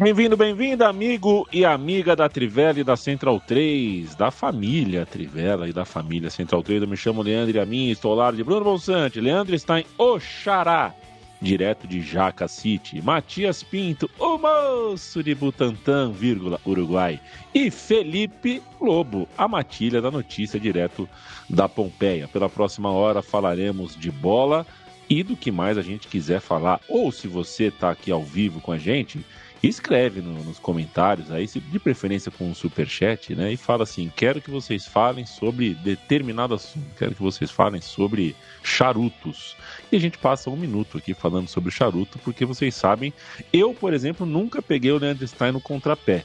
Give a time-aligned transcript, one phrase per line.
[0.00, 5.74] Bem-vindo, bem-vinda, amigo e amiga da Trivela e da Central 3, da família Trivela e
[5.74, 6.80] da família Central 3.
[6.80, 9.20] Eu me chamo Leandro a mim estou lado de Bruno Bolsante.
[9.20, 10.94] Leandro está em Oxará,
[11.38, 13.02] direto de Jaca City.
[13.02, 17.20] Matias Pinto, o moço de Butantã, vírgula, Uruguai.
[17.54, 21.06] E Felipe Lobo, a matilha da notícia, direto
[21.46, 22.26] da Pompeia.
[22.26, 24.66] Pela próxima hora falaremos de bola
[25.10, 26.80] e do que mais a gente quiser falar.
[26.88, 29.22] Ou se você está aqui ao vivo com a gente
[29.68, 33.52] escreve no, nos comentários aí, de preferência com um super chat, né?
[33.52, 38.34] E fala assim: quero que vocês falem sobre determinado assunto, quero que vocês falem sobre
[38.62, 39.56] charutos.
[39.92, 43.12] E a gente passa um minuto aqui falando sobre charuto, porque vocês sabem,
[43.52, 46.24] eu, por exemplo, nunca peguei o Leandro Stein no contrapé.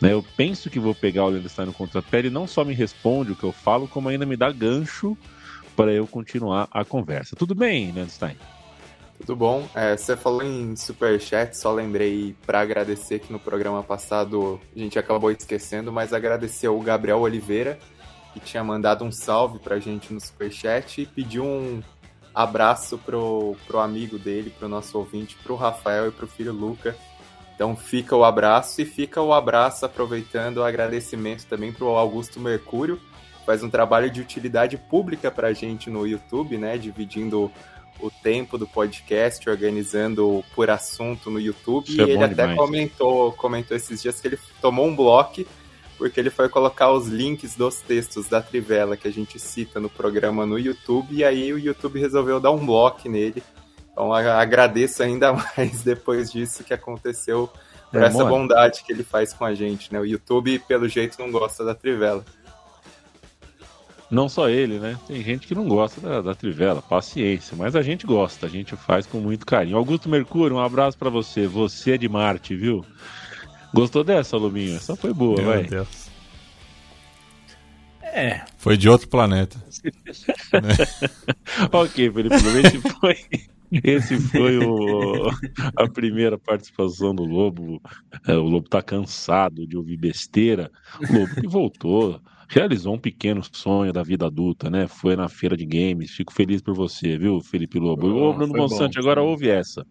[0.00, 0.12] Né?
[0.12, 3.32] Eu penso que vou pegar o Leandro Stein no contrapé, ele não só me responde
[3.32, 5.16] o que eu falo, como ainda me dá gancho
[5.74, 7.36] para eu continuar a conversa.
[7.36, 8.36] Tudo bem, Leandro Stein?
[9.18, 9.68] Tudo bom?
[9.74, 14.98] É, você falou em superchat, só lembrei para agradecer que no programa passado a gente
[14.98, 17.78] acabou esquecendo, mas agradecer o Gabriel Oliveira,
[18.32, 21.82] que tinha mandado um salve pra gente no superchat e pediu um
[22.34, 26.94] abraço pro, pro amigo dele, pro nosso ouvinte, pro Rafael e pro filho Luca.
[27.54, 33.00] Então fica o abraço e fica o abraço aproveitando o agradecimento também pro Augusto Mercúrio,
[33.46, 37.50] faz um trabalho de utilidade pública pra gente no YouTube, né, dividindo
[38.00, 41.88] o tempo do podcast, organizando por assunto no YouTube.
[41.88, 42.58] Isso e é ele até demais.
[42.58, 45.44] comentou, comentou esses dias que ele tomou um bloco
[45.96, 49.88] porque ele foi colocar os links dos textos da Trivela que a gente cita no
[49.88, 53.42] programa no YouTube, e aí o YouTube resolveu dar um bloco nele.
[53.90, 57.50] Então agradeço ainda mais depois disso que aconteceu
[57.90, 58.30] por é, essa mano.
[58.30, 59.98] bondade que ele faz com a gente, né?
[59.98, 62.24] O YouTube, pelo jeito, não gosta da Trivela.
[64.10, 64.96] Não só ele, né?
[65.06, 67.56] Tem gente que não gosta da, da Trivela, paciência.
[67.56, 69.76] Mas a gente gosta, a gente faz com muito carinho.
[69.76, 71.46] Augusto Mercúrio, um abraço para você.
[71.46, 72.84] Você é de Marte, viu?
[73.74, 74.76] Gostou dessa, Luminho?
[74.76, 75.64] Essa foi boa, Meu vai.
[75.64, 76.08] Deus.
[78.02, 78.44] É.
[78.56, 79.62] Foi de outro planeta.
[81.72, 83.16] ok, Felipe, esse foi.
[83.84, 85.28] Esse foi o,
[85.76, 87.82] a primeira participação do Lobo.
[88.26, 90.70] É, o Lobo tá cansado de ouvir besteira.
[91.00, 94.86] O Lobo que voltou realizou um pequeno sonho da vida adulta, né?
[94.86, 96.12] Foi na feira de games.
[96.12, 98.06] Fico feliz por você, viu, Felipe Lobo?
[98.08, 99.84] Oh, Ô, Bruno Monsanto, agora ouve essa.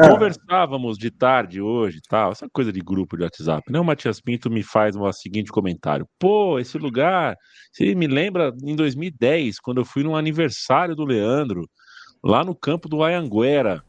[0.00, 0.08] É.
[0.08, 3.78] Conversávamos de tarde hoje tal, essa coisa de grupo de WhatsApp, né?
[3.78, 7.36] O Matias Pinto me faz o seguinte comentário: pô, esse lugar,
[7.72, 11.68] você me lembra em 2010, quando eu fui no aniversário do Leandro,
[12.22, 13.82] lá no campo do Ayanguera.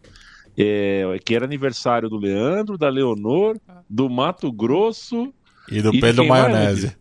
[0.58, 5.34] É, que era aniversário do Leandro, da Leonor, do Mato Grosso
[5.70, 6.96] e do Pedro Maionese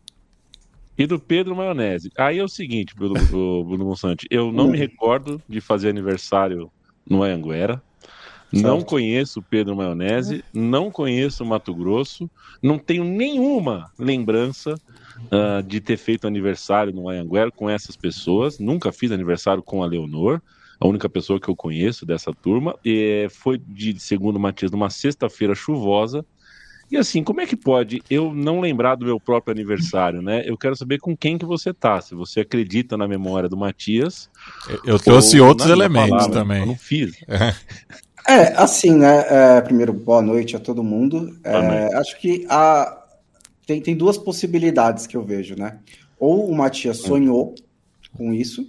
[0.96, 2.10] e do Pedro Maionese.
[2.16, 3.14] Aí é o seguinte, Bruno,
[3.64, 6.70] Bruno Monsante, eu não me recordo de fazer aniversário
[7.08, 7.82] no Anhanguera.
[8.52, 12.30] Não conheço o Pedro Maionese, não conheço o Mato Grosso,
[12.62, 18.60] não tenho nenhuma lembrança uh, de ter feito aniversário no Anhanguera com essas pessoas.
[18.60, 20.40] Nunca fiz aniversário com a Leonor,
[20.78, 22.78] a única pessoa que eu conheço dessa turma.
[22.84, 26.24] E foi, de segundo o Matias, numa sexta-feira chuvosa.
[26.94, 30.44] E assim, como é que pode eu não lembrar do meu próprio aniversário, né?
[30.46, 34.30] Eu quero saber com quem que você tá, se você acredita na memória do Matias.
[34.84, 36.60] Eu trouxe outros elementos palavra, também.
[36.60, 37.16] Eu não fiz.
[37.26, 37.52] É.
[38.32, 39.24] é assim, né?
[39.28, 41.36] É, primeiro, boa noite a todo mundo.
[41.42, 43.04] É, acho que a...
[43.66, 45.80] tem, tem duas possibilidades que eu vejo, né?
[46.16, 47.08] Ou o Matias hum.
[47.08, 47.54] sonhou
[48.16, 48.64] com isso,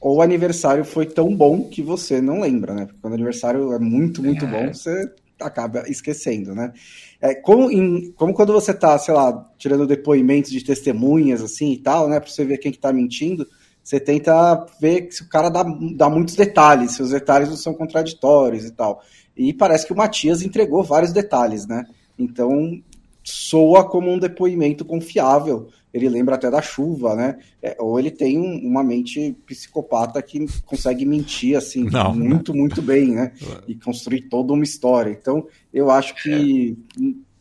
[0.00, 2.86] ou o aniversário foi tão bom que você não lembra, né?
[2.86, 4.48] Porque quando o aniversário é muito, muito é.
[4.48, 5.08] bom, você
[5.40, 6.72] acaba esquecendo, né?
[7.20, 11.78] É, como, em, como quando você está, sei lá, tirando depoimentos de testemunhas, assim, e
[11.78, 13.46] tal, né, para você ver quem que tá mentindo,
[13.82, 15.62] você tenta ver se o cara dá,
[15.94, 19.02] dá muitos detalhes, se os detalhes não são contraditórios e tal.
[19.36, 21.84] E parece que o Matias entregou vários detalhes, né?
[22.18, 22.80] Então,
[23.30, 27.38] soa como um depoimento confiável ele lembra até da chuva, né?
[27.62, 32.60] É, ou ele tem um, uma mente psicopata que consegue mentir assim não, muito, não.
[32.60, 33.32] muito bem, né?
[33.66, 35.10] E construir toda uma história.
[35.10, 36.78] Então, eu acho que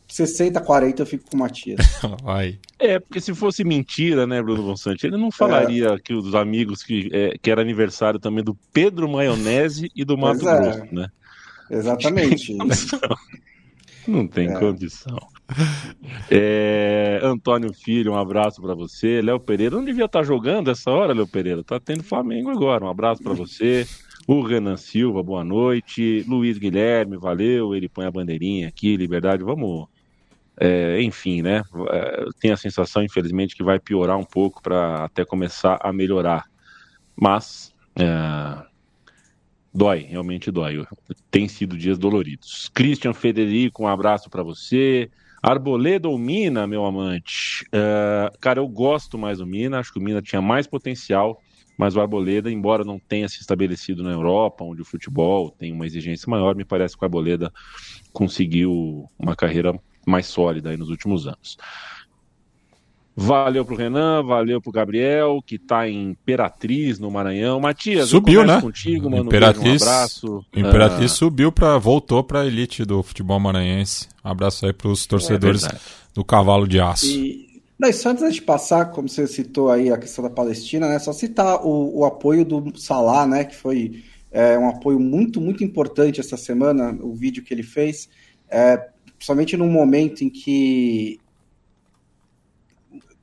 [0.07, 1.79] 60, 40 eu fico com o Matias.
[2.81, 5.99] É, porque se fosse mentira, né, Bruno Bonsante, ele não falaria é.
[5.99, 10.47] que os amigos que, é, que era aniversário também do Pedro Maionese e do Mato
[10.47, 10.61] é.
[10.61, 11.09] Grosso, né?
[11.69, 12.55] Exatamente.
[14.07, 14.57] não tem é.
[14.57, 15.19] condição.
[16.31, 19.19] É, Antônio Filho, um abraço para você.
[19.19, 21.63] Léo Pereira não devia estar tá jogando essa hora, Léo Pereira.
[21.63, 22.85] Tá tendo Flamengo agora.
[22.85, 23.87] Um abraço para você.
[24.27, 26.23] O Renan Silva, boa noite.
[26.27, 27.75] Luiz Guilherme, valeu.
[27.75, 29.43] Ele põe a bandeirinha aqui, liberdade.
[29.43, 29.87] Vamos
[30.59, 31.63] é, enfim, né?
[31.89, 36.45] É, tem a sensação, infelizmente, que vai piorar um pouco para até começar a melhorar.
[37.15, 38.65] Mas é,
[39.73, 40.85] dói, realmente dói.
[41.31, 42.69] Tem sido dias doloridos.
[42.73, 45.09] Christian Federico, um abraço para você.
[45.41, 47.65] Arboleda ou Mina, meu amante?
[47.71, 51.41] É, cara, eu gosto mais do Mina, acho que o Mina tinha mais potencial,
[51.77, 55.85] mas o Arboleda, embora não tenha se estabelecido na Europa, onde o futebol tem uma
[55.85, 57.51] exigência maior, me parece que o Arboleda
[58.11, 59.73] conseguiu uma carreira
[60.05, 61.57] mais sólida nos últimos anos.
[63.19, 67.59] Valeu pro Renan, valeu pro Gabriel, que tá em Imperatriz, no Maranhão.
[67.59, 68.61] Matias, subiu, né?
[68.61, 69.25] contigo, mano.
[69.25, 70.45] Imperatriz, um abraço.
[70.55, 71.15] Imperatriz ah.
[71.15, 74.07] subiu para voltou para elite do futebol maranhense.
[74.23, 75.77] Um abraço aí pros torcedores é
[76.13, 77.05] do Cavalo de Aço.
[77.07, 80.97] E, não, só antes de passar, como você citou aí a questão da Palestina, né?
[80.99, 83.43] Só citar o, o apoio do Salah, né?
[83.43, 88.09] Que foi é, um apoio muito, muito importante essa semana, o vídeo que ele fez.
[88.49, 91.19] É, principalmente num momento em que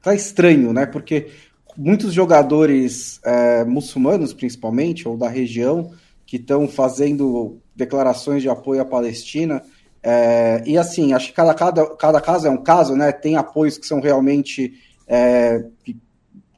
[0.07, 0.87] tá estranho, né?
[0.87, 1.29] Porque
[1.77, 5.91] muitos jogadores é, muçulmanos, principalmente, ou da região,
[6.25, 9.63] que estão fazendo declarações de apoio à Palestina.
[10.03, 13.11] É, e assim, acho que cada, cada, cada caso é um caso, né?
[13.11, 14.75] Tem apoios que são realmente
[15.09, 15.65] é,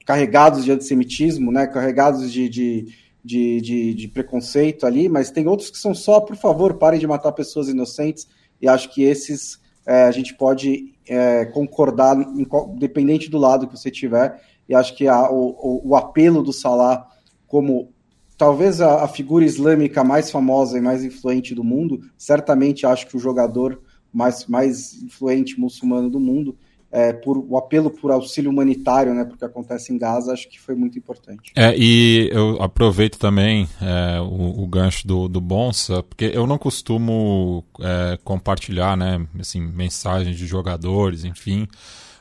[0.05, 1.67] carregados de antissemitismo, né?
[1.67, 2.87] Carregados de, de,
[3.25, 7.07] de, de, de preconceito ali, mas tem outros que são só, por favor, parem de
[7.07, 8.29] matar pessoas inocentes
[8.61, 13.91] e acho que esses é, a gente pode é, concordar, independente do lado que você
[13.91, 14.39] tiver,
[14.69, 17.09] e acho que a, o, o, apelo do Salah
[17.47, 17.91] como
[18.37, 23.17] talvez a, a, figura islâmica mais famosa e mais influente do mundo, certamente acho que
[23.17, 23.81] o jogador
[24.13, 26.55] mais, mais influente muçulmano do mundo,
[26.91, 30.75] é, por o apelo por auxílio humanitário, né, porque acontece em Gaza, acho que foi
[30.75, 31.53] muito importante.
[31.55, 36.57] É, e eu aproveito também é, o, o, gancho do, do Bonsa, porque eu não
[36.57, 41.69] costumo é, compartilhar, né, assim, mensagens de jogadores, enfim,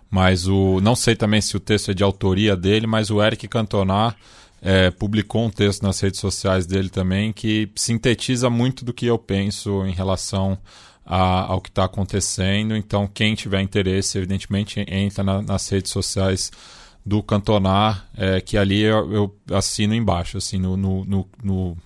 [0.09, 3.47] mas o não sei também se o texto é de autoria dele, mas o Eric
[3.47, 4.15] Cantona
[4.61, 9.17] é, publicou um texto nas redes sociais dele também que sintetiza muito do que eu
[9.17, 10.57] penso em relação
[11.07, 12.75] a, ao que está acontecendo.
[12.75, 16.51] Então, quem tiver interesse, evidentemente, entra na, nas redes sociais
[17.05, 21.77] do Cantonar, é, que ali eu, eu, assino embaixo, assim, no, no, no, no,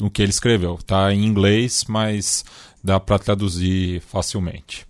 [0.00, 0.76] no que ele escreveu.
[0.76, 2.44] Está em inglês, mas
[2.82, 4.86] dá para traduzir facilmente.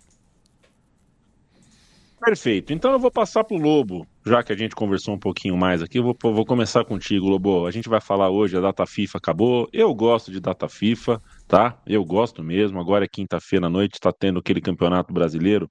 [2.19, 2.73] Perfeito.
[2.73, 5.81] Então eu vou passar para o Lobo, já que a gente conversou um pouquinho mais
[5.81, 5.97] aqui.
[5.97, 7.65] Eu vou, vou começar contigo, Lobo.
[7.65, 9.69] A gente vai falar hoje, a data FIFA acabou.
[9.73, 11.19] Eu gosto de data FIFA
[11.49, 11.81] tá?
[11.85, 12.79] Eu gosto mesmo.
[12.79, 15.69] Agora é quinta-feira à noite, está tendo aquele campeonato brasileiro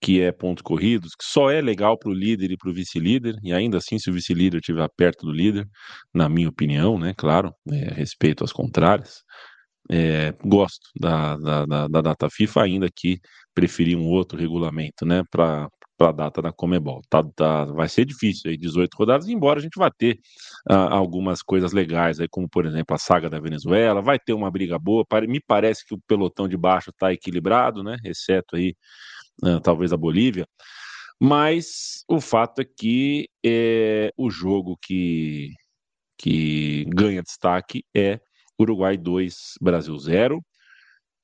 [0.00, 3.34] que é pontos corridos, que só é legal para o líder e para o vice-líder,
[3.42, 5.66] e ainda assim, se o vice-líder estiver perto do líder,
[6.14, 7.14] na minha opinião, né?
[7.16, 9.24] Claro, é, respeito às contrárias.
[9.90, 13.18] É, gosto da, da, da, da, data FIFA, ainda que
[13.54, 15.22] preferi um outro regulamento, né?
[15.30, 17.02] Para para a data da Comebol.
[17.10, 20.20] Tá, tá, vai ser difícil aí, 18 rodadas, embora a gente vá ter
[20.70, 24.50] uh, algumas coisas legais aí, como por exemplo a saga da Venezuela, vai ter uma
[24.50, 25.04] briga boa.
[25.28, 27.96] Me parece que o pelotão de baixo está equilibrado, né?
[28.04, 28.74] Exceto aí
[29.44, 30.46] uh, talvez a Bolívia.
[31.20, 35.52] Mas o fato é que é, o jogo que,
[36.16, 38.20] que ganha destaque é
[38.58, 40.40] Uruguai 2, Brasil 0.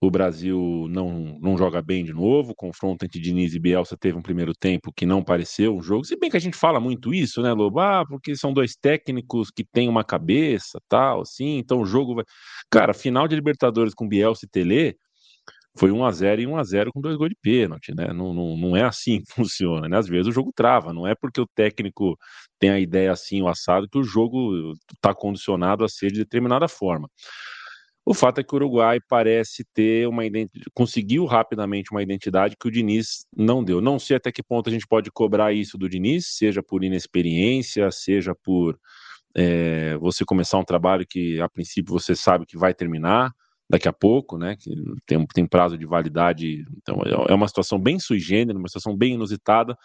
[0.06, 2.52] O Brasil não, não joga bem de novo.
[2.52, 6.04] O confronto entre Diniz e Bielsa teve um primeiro tempo que não pareceu um jogo.
[6.04, 7.80] Se bem que a gente fala muito isso, né, Lobo?
[7.80, 11.56] Ah, porque são dois técnicos que têm uma cabeça, tal, assim.
[11.58, 12.24] Então o jogo vai.
[12.70, 14.96] Cara, final de Libertadores com Bielsa e Tele
[15.76, 18.12] foi 1 a 0 e 1 a 0 com dois gols de pênalti, né?
[18.12, 19.96] Não, não, não é assim que funciona, né?
[19.98, 22.16] Às vezes o jogo trava, não é porque o técnico
[22.58, 26.68] tem a ideia assim, o assado, que o jogo está condicionado a ser de determinada
[26.68, 27.08] forma.
[28.06, 32.68] O fato é que o Uruguai parece ter uma identidade, conseguiu rapidamente uma identidade que
[32.68, 33.80] o Diniz não deu.
[33.80, 37.90] Não sei até que ponto a gente pode cobrar isso do Diniz, seja por inexperiência,
[37.90, 38.78] seja por
[39.34, 43.32] é, você começar um trabalho que a princípio você sabe que vai terminar
[43.68, 44.56] daqui a pouco, né?
[44.60, 44.70] Que
[45.06, 48.94] tem, tem prazo de validade, então é, é uma situação bem sui generis, uma situação
[48.94, 49.76] bem inusitada.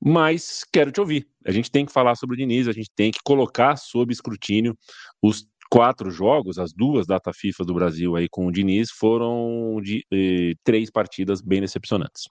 [0.00, 1.28] Mas quero te ouvir.
[1.44, 4.76] A gente tem que falar sobre o Diniz, a gente tem que colocar sob escrutínio
[5.20, 10.04] os quatro jogos, as duas data FIFA do Brasil aí com o Diniz foram de
[10.12, 12.24] eh, três partidas bem decepcionantes.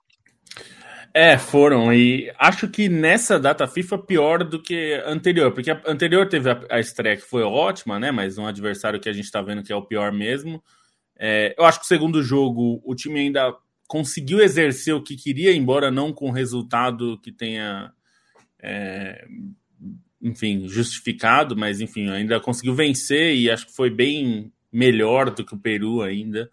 [1.11, 1.91] É, foram.
[1.91, 6.61] E acho que nessa data FIFA pior do que anterior, porque a anterior teve a,
[6.69, 8.11] a estreia que foi ótima, né?
[8.11, 10.63] Mas um adversário que a gente tá vendo que é o pior mesmo.
[11.17, 13.51] É, eu acho que o segundo jogo o time ainda
[13.87, 17.91] conseguiu exercer o que queria, embora não com resultado que tenha,
[18.61, 19.25] é,
[20.21, 25.53] enfim, justificado, mas enfim, ainda conseguiu vencer e acho que foi bem melhor do que
[25.53, 26.49] o Peru ainda.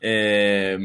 [0.00, 0.78] É,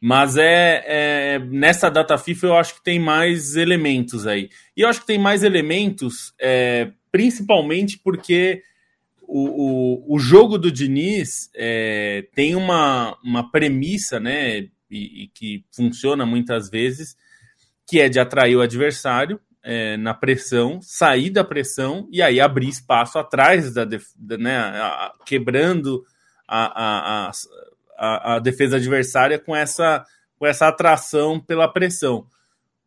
[0.00, 4.50] mas é, é, nessa data FIFA eu acho que tem mais elementos aí.
[4.76, 8.62] E eu acho que tem mais elementos, é, principalmente porque
[9.22, 14.68] o, o, o, jogo do Diniz é, tem uma, uma premissa, né?
[14.90, 17.16] E, e, que funciona muitas vezes,
[17.88, 22.68] que é de atrair o adversário é, na pressão, sair da pressão e aí abrir
[22.68, 26.04] espaço atrás da, da né, a, quebrando
[26.48, 27.32] a, a,
[27.96, 30.04] a, a defesa adversária com essa,
[30.38, 32.26] com essa atração pela pressão.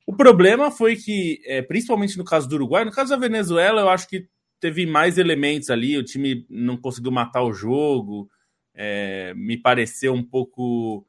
[0.05, 3.89] O problema foi que, é, principalmente no caso do Uruguai, no caso da Venezuela, eu
[3.89, 4.27] acho que
[4.59, 8.29] teve mais elementos ali, o time não conseguiu matar o jogo,
[8.73, 11.05] é, me pareceu um pouco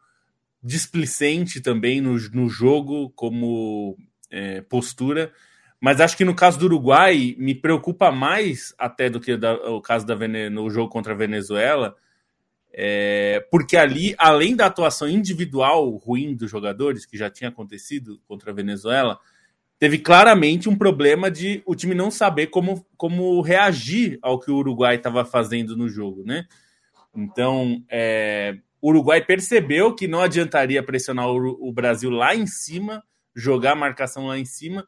[0.62, 3.96] displicente também no, no jogo como
[4.30, 5.32] é, postura.
[5.80, 9.80] Mas acho que no caso do Uruguai me preocupa mais até do que da, o
[9.80, 10.16] caso da
[10.50, 11.94] no jogo contra a Venezuela,
[12.72, 18.50] é, porque ali, além da atuação individual ruim dos jogadores, que já tinha acontecido contra
[18.50, 19.18] a Venezuela,
[19.78, 24.56] teve claramente um problema de o time não saber como, como reagir ao que o
[24.56, 26.46] Uruguai estava fazendo no jogo, né?
[27.14, 33.02] Então, é, o Uruguai percebeu que não adiantaria pressionar o, o, Brasil lá em cima,
[33.34, 34.86] jogar a marcação lá em cima,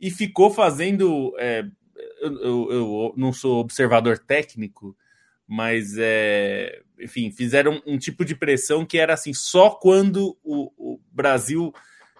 [0.00, 1.34] e ficou fazendo.
[1.38, 1.64] É,
[2.20, 4.96] eu, eu, eu não sou observador técnico,
[5.46, 11.00] mas é, enfim, fizeram um tipo de pressão que era assim, só quando o, o
[11.12, 11.72] Brasil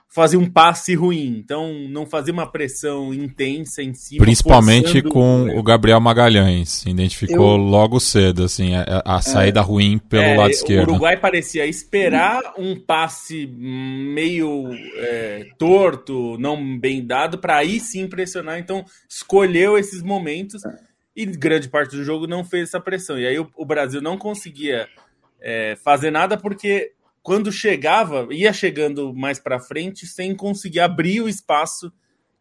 [0.09, 1.37] fazia um passe ruim.
[1.39, 4.25] Então, não fazia uma pressão intensa em cima.
[4.25, 6.85] Principalmente com o, Gabriel Magalhães.
[6.87, 7.57] Identificou eu...
[7.57, 9.63] logo cedo, assim, a, a saída é...
[9.63, 10.89] ruim pelo é, lado esquerdo.
[10.89, 18.09] O Uruguai parecia esperar um passe meio é, torto, não bem dado, para aí sim
[18.09, 18.59] pressionar.
[18.59, 20.65] Então, escolheu esses momentos.
[20.65, 20.89] É
[21.19, 23.19] e grande parte do jogo não fez essa pressão.
[23.19, 24.89] E aí o, o Brasil não conseguia
[25.41, 26.93] é, fazer nada porque
[27.29, 31.93] quando chegava, ia chegando mais para frente sem conseguir abrir o espaço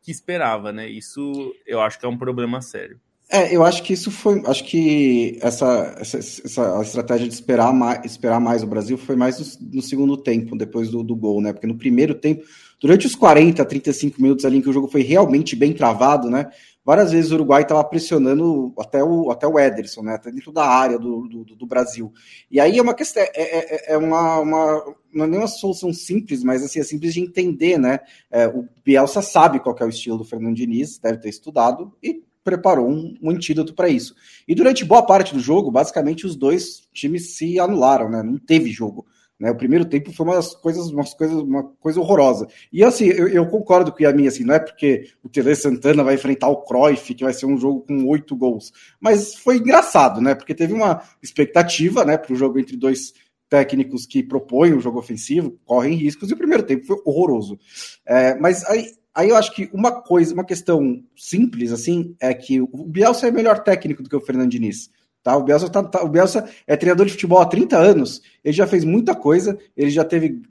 [0.02, 0.88] que esperava, né?
[0.88, 2.98] Isso eu acho que é um problema sério.
[3.30, 4.42] É, eu acho que isso foi.
[4.46, 9.60] Acho que essa, essa, essa estratégia de esperar mais, esperar mais o Brasil foi mais
[9.60, 11.52] no, no segundo tempo, depois do, do, gol, né?
[11.52, 12.46] Porque no primeiro tempo,
[12.80, 16.50] durante os 40, 35 minutos ali em que o jogo foi realmente bem travado, né?
[16.88, 20.14] Várias vezes o Uruguai estava pressionando até o, até o Ederson, né?
[20.16, 22.14] Até dentro da área do, do, do Brasil.
[22.50, 25.50] E aí é uma questão, é, é, é, é uma, uma, não é nem uma
[25.50, 28.00] solução simples, mas assim, é simples de entender, né?
[28.32, 32.24] É, o Bielsa sabe qual é o estilo do Fernando Diniz, deve ter estudado e
[32.42, 34.16] preparou um, um antídoto para isso.
[34.48, 38.24] E durante boa parte do jogo, basicamente os dois times se anularam, né?
[38.24, 39.06] Não teve jogo.
[39.40, 40.26] Né, o primeiro tempo foi
[40.62, 42.48] coisas, uma coisa horrorosa.
[42.74, 46.04] E assim, eu, eu concordo com o Yamin, assim, não é porque o Tele Santana
[46.04, 48.74] vai enfrentar o Cruyff, que vai ser um jogo com oito gols.
[49.00, 50.34] Mas foi engraçado, né?
[50.34, 53.14] Porque teve uma expectativa, né, para o jogo entre dois
[53.48, 57.60] técnicos que propõem o jogo ofensivo, correm riscos, e o primeiro tempo foi horroroso.
[58.06, 62.60] É, mas aí, aí eu acho que uma coisa, uma questão simples, assim, é que
[62.60, 64.90] o Bielsa é melhor técnico do que o Fernando Diniz.
[65.28, 65.36] Tá?
[65.36, 68.66] O, Bielsa tá, tá, o Bielsa é treinador de futebol há 30 anos, ele já
[68.66, 70.42] fez muita coisa, ele já teve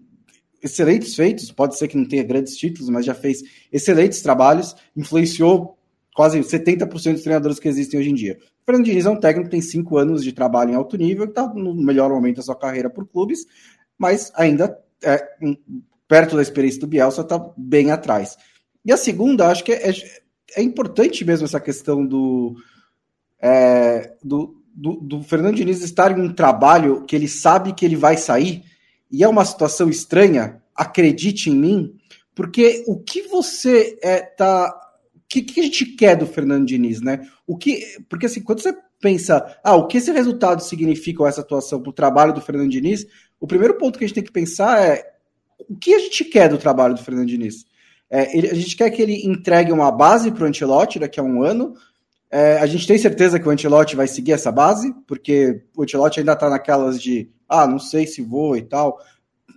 [0.63, 3.43] excelentes feitos, pode ser que não tenha grandes títulos, mas já fez
[3.73, 5.79] excelentes trabalhos, influenciou
[6.15, 8.39] quase 70% dos treinadores que existem hoje em dia.
[8.39, 11.25] O Fernando Diniz é um técnico que tem cinco anos de trabalho em alto nível,
[11.25, 13.47] que está no melhor momento da sua carreira por clubes,
[13.97, 15.27] mas ainda é,
[16.07, 18.37] perto da experiência do Bielsa está bem atrás.
[18.85, 19.95] E a segunda, acho que é, é,
[20.55, 22.57] é importante mesmo essa questão do,
[23.41, 27.97] é, do, do, do Fernando Diniz estar em um trabalho que ele sabe que ele
[27.97, 28.63] vai sair,
[29.11, 31.95] e é uma situação estranha, acredite em mim,
[32.35, 34.83] porque o que você é, tá.
[35.15, 37.27] O que, que a gente quer do Fernando Diniz, né?
[37.47, 41.81] O que, porque assim, quando você pensa, ah, o que esse resultado significa essa atuação
[41.81, 43.07] para o trabalho do Fernando Diniz,
[43.41, 45.03] o primeiro ponto que a gente tem que pensar é
[45.69, 47.65] o que a gente quer do trabalho do Fernando Diniz.
[48.09, 51.25] É, ele, a gente quer que ele entregue uma base para o Antelote daqui a
[51.25, 51.75] um ano,
[52.31, 56.21] é, a gente tem certeza que o Antelote vai seguir essa base, porque o Antelote
[56.21, 58.99] ainda está naquelas de, ah, não sei se vou e tal,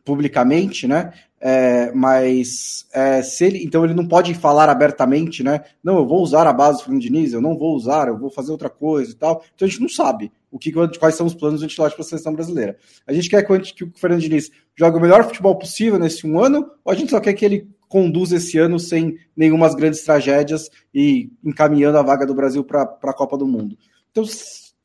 [0.06, 1.12] publicamente, né?
[1.42, 5.62] É, mas é, se ele, então ele não pode falar abertamente, né?
[5.82, 8.30] Não, eu vou usar a base do Fernando Diniz, eu não vou usar, eu vou
[8.30, 9.44] fazer outra coisa e tal.
[9.56, 12.08] Então a gente não sabe o que, quais são os planos do Antelote para a
[12.08, 12.78] seleção brasileira.
[13.08, 16.70] A gente quer que o Fernando Diniz jogue o melhor futebol possível nesse um ano,
[16.84, 21.32] ou a gente só quer que ele conduz esse ano sem nenhumas grandes tragédias e
[21.44, 23.76] encaminhando a vaga do Brasil para a Copa do Mundo.
[24.12, 24.24] Então,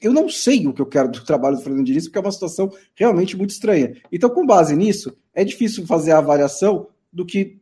[0.01, 2.33] eu não sei o que eu quero do trabalho do Fernando Diniz, porque é uma
[2.33, 3.95] situação realmente muito estranha.
[4.11, 7.59] Então, com base nisso, é difícil fazer a avaliação do que,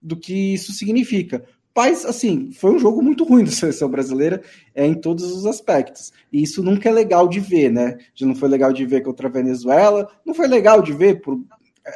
[0.00, 1.44] do que isso significa.
[1.76, 4.42] Mas, assim, foi um jogo muito ruim da seleção brasileira
[4.74, 6.10] é, em todos os aspectos.
[6.32, 7.98] E isso nunca é legal de ver, né?
[8.14, 11.38] Já não foi legal de ver contra a Venezuela, não foi legal de ver por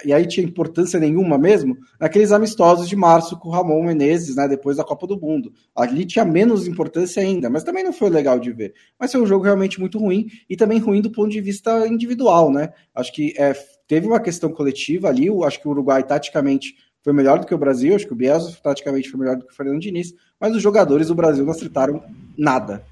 [0.04, 4.46] e aí tinha importância nenhuma mesmo, naqueles amistosos de março com o Ramon Menezes, né,
[4.46, 5.52] depois da Copa do Mundo.
[5.74, 8.74] Ali tinha menos importância ainda, mas também não foi legal de ver.
[8.98, 12.52] Mas foi um jogo realmente muito ruim e também ruim do ponto de vista individual,
[12.52, 12.72] né?
[12.94, 13.54] Acho que é,
[13.86, 17.54] teve uma questão coletiva ali, eu acho que o Uruguai taticamente foi melhor do que
[17.54, 20.54] o Brasil, acho que o Bielsa taticamente foi melhor do que o Fernando Diniz, mas
[20.54, 22.02] os jogadores do Brasil não acertaram
[22.36, 22.84] nada.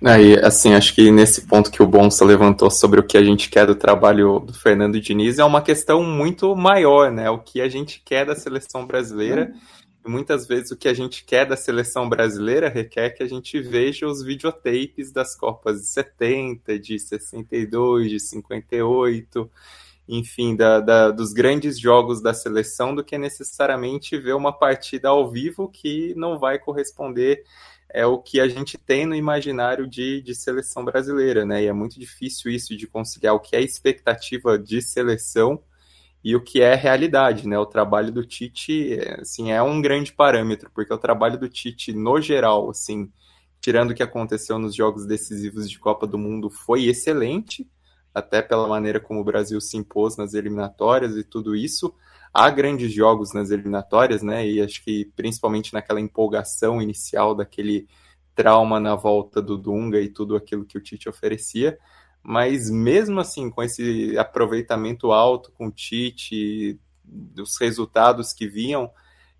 [0.00, 3.50] É, assim, acho que nesse ponto que o Bonsa levantou sobre o que a gente
[3.50, 7.28] quer do trabalho do Fernando Diniz é uma questão muito maior, né?
[7.28, 9.52] O que a gente quer da seleção brasileira.
[10.06, 13.60] E muitas vezes o que a gente quer da seleção brasileira requer que a gente
[13.60, 19.50] veja os videotapes das Copas de 70, de 62, de 58,
[20.08, 25.28] enfim, da, da, dos grandes jogos da seleção, do que necessariamente ver uma partida ao
[25.28, 27.42] vivo que não vai corresponder
[27.90, 31.62] é o que a gente tem no imaginário de, de seleção brasileira, né?
[31.62, 35.62] E é muito difícil isso de conciliar o que é expectativa de seleção
[36.22, 37.58] e o que é realidade, né?
[37.58, 42.20] O trabalho do Tite, assim, é um grande parâmetro, porque o trabalho do Tite, no
[42.20, 43.10] geral, assim,
[43.60, 47.66] tirando o que aconteceu nos jogos decisivos de Copa do Mundo, foi excelente,
[48.14, 51.94] até pela maneira como o Brasil se impôs nas eliminatórias e tudo isso
[52.32, 54.46] há grandes jogos nas eliminatórias, né?
[54.46, 57.88] E acho que principalmente naquela empolgação inicial daquele
[58.34, 61.78] trauma na volta do Dunga e tudo aquilo que o Tite oferecia.
[62.22, 68.90] Mas mesmo assim, com esse aproveitamento alto com o Tite, dos resultados que vinham,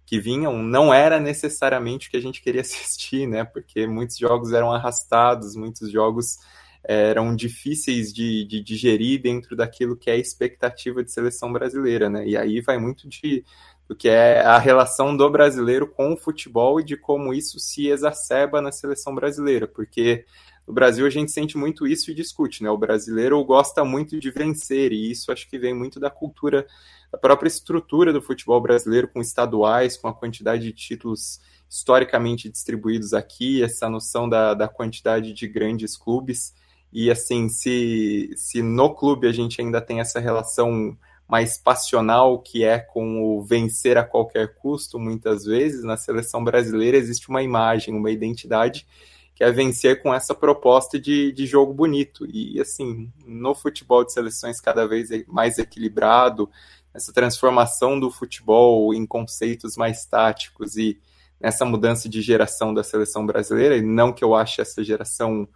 [0.06, 3.44] que vinham, não era necessariamente o que a gente queria assistir, né?
[3.44, 6.38] Porque muitos jogos eram arrastados, muitos jogos
[6.88, 12.26] eram difíceis de, de, digerir dentro daquilo que é a expectativa de seleção brasileira, né?
[12.26, 13.44] E aí vai muito de
[13.86, 17.88] do que é a relação do brasileiro com o futebol e de como isso se
[17.88, 20.26] exacerba na seleção brasileira, porque
[20.66, 22.70] no Brasil a gente sente muito isso e discute, né?
[22.70, 26.66] O brasileiro gosta muito de vencer e isso acho que vem muito da cultura,
[27.10, 33.14] da própria estrutura do futebol brasileiro com estaduais, com a quantidade de títulos historicamente distribuídos
[33.14, 36.54] aqui, essa noção da, da quantidade de grandes clubes
[36.92, 40.96] e assim, se, se no clube a gente ainda tem essa relação
[41.28, 46.96] mais passional que é com o vencer a qualquer custo, muitas vezes, na seleção brasileira
[46.96, 48.86] existe uma imagem, uma identidade
[49.34, 52.26] que é vencer com essa proposta de, de jogo bonito.
[52.26, 56.50] E assim, no futebol de seleções cada vez mais equilibrado,
[56.92, 60.98] essa transformação do futebol em conceitos mais táticos e
[61.40, 65.48] nessa mudança de geração da seleção brasileira, e não que eu ache essa geração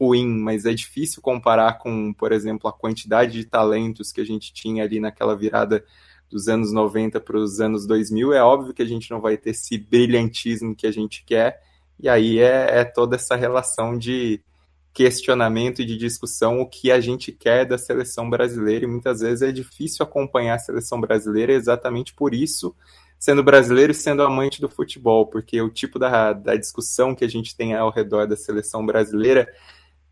[0.00, 4.50] ruim, mas é difícil comparar com, por exemplo, a quantidade de talentos que a gente
[4.50, 5.84] tinha ali naquela virada
[6.30, 8.32] dos anos 90 para os anos 2000.
[8.32, 11.60] É óbvio que a gente não vai ter esse brilhantismo que a gente quer,
[11.98, 14.40] e aí é, é toda essa relação de
[14.92, 19.42] questionamento e de discussão o que a gente quer da seleção brasileira, e muitas vezes
[19.42, 22.74] é difícil acompanhar a seleção brasileira exatamente por isso,
[23.18, 27.28] sendo brasileiro e sendo amante do futebol, porque o tipo da, da discussão que a
[27.28, 29.46] gente tem ao redor da seleção brasileira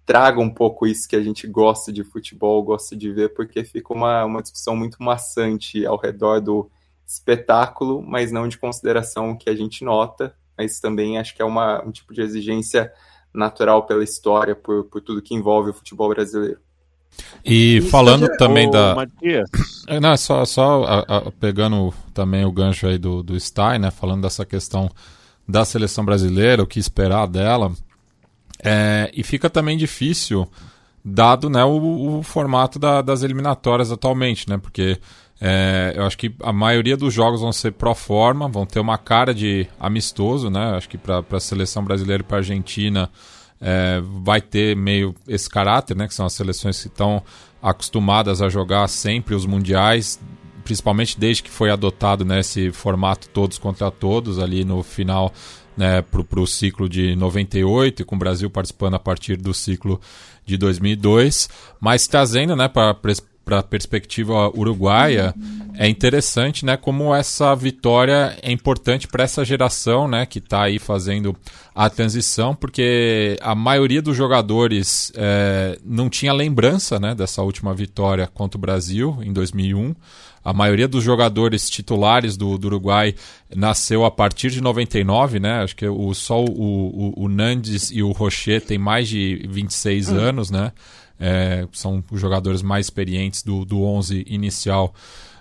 [0.09, 3.93] traga um pouco isso que a gente gosta de futebol, gosta de ver, porque fica
[3.93, 6.71] uma, uma discussão muito maçante ao redor do
[7.07, 11.85] espetáculo, mas não de consideração que a gente nota, mas também acho que é uma,
[11.85, 12.91] um tipo de exigência
[13.35, 16.59] natural pela história, por, por tudo que envolve o futebol brasileiro.
[17.45, 18.37] E falando é...
[18.39, 18.95] também da.
[18.95, 19.51] Matias.
[19.87, 23.91] É, não, só, só a, a, pegando também o gancho aí do, do Stein, né?
[23.91, 24.91] Falando dessa questão
[25.47, 27.73] da seleção brasileira, o que esperar dela.
[28.63, 30.49] É, e fica também difícil,
[31.05, 34.59] dado né, o, o formato da, das eliminatórias atualmente, né?
[34.59, 34.99] Porque
[35.41, 38.99] é, eu acho que a maioria dos jogos vão ser pro forma, vão ter uma
[38.99, 40.77] cara de amistoso, né?
[40.77, 43.09] Acho que para a seleção brasileira e para a Argentina
[43.61, 46.09] é, vai ter meio esse caráter, né?
[46.09, 47.23] Que são as seleções que estão
[47.63, 50.21] acostumadas a jogar sempre os mundiais,
[50.65, 55.33] principalmente desde que foi adotado né, esse formato todos contra todos ali no final
[55.79, 60.01] né, para o ciclo de 98 e com o Brasil participando a partir do ciclo
[60.45, 61.49] de 2002,
[61.81, 62.97] mas trazendo né, para
[63.55, 65.35] a perspectiva uruguaia,
[65.75, 70.79] é interessante, né, como essa vitória é importante para essa geração, né, que está aí
[70.79, 71.37] fazendo
[71.73, 78.27] a transição, porque a maioria dos jogadores é, não tinha lembrança, né, dessa última vitória
[78.27, 79.95] contra o Brasil em 2001.
[80.45, 83.15] A maioria dos jogadores titulares do, do, Uruguai
[83.55, 85.63] nasceu a partir de 99, né?
[85.63, 90.09] Acho que o, só o, o, o Nandes e o Rocher têm mais de 26
[90.09, 90.17] hum.
[90.17, 90.73] anos, né?
[91.19, 94.95] É, são os jogadores mais experientes do, do 11 inicial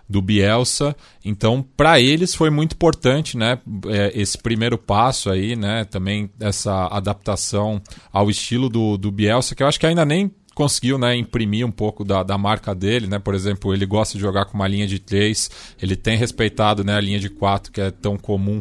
[0.09, 0.95] do Bielsa.
[1.23, 3.59] Então, para eles foi muito importante, né?
[3.87, 5.83] É, esse primeiro passo aí, né?
[5.85, 10.97] Também essa adaptação ao estilo do, do Bielsa, que eu acho que ainda nem conseguiu
[10.97, 13.19] né, imprimir um pouco da, da marca dele, né?
[13.19, 16.95] Por exemplo, ele gosta de jogar com uma linha de três, ele tem respeitado né,
[16.95, 18.59] a linha de quatro que é tão comum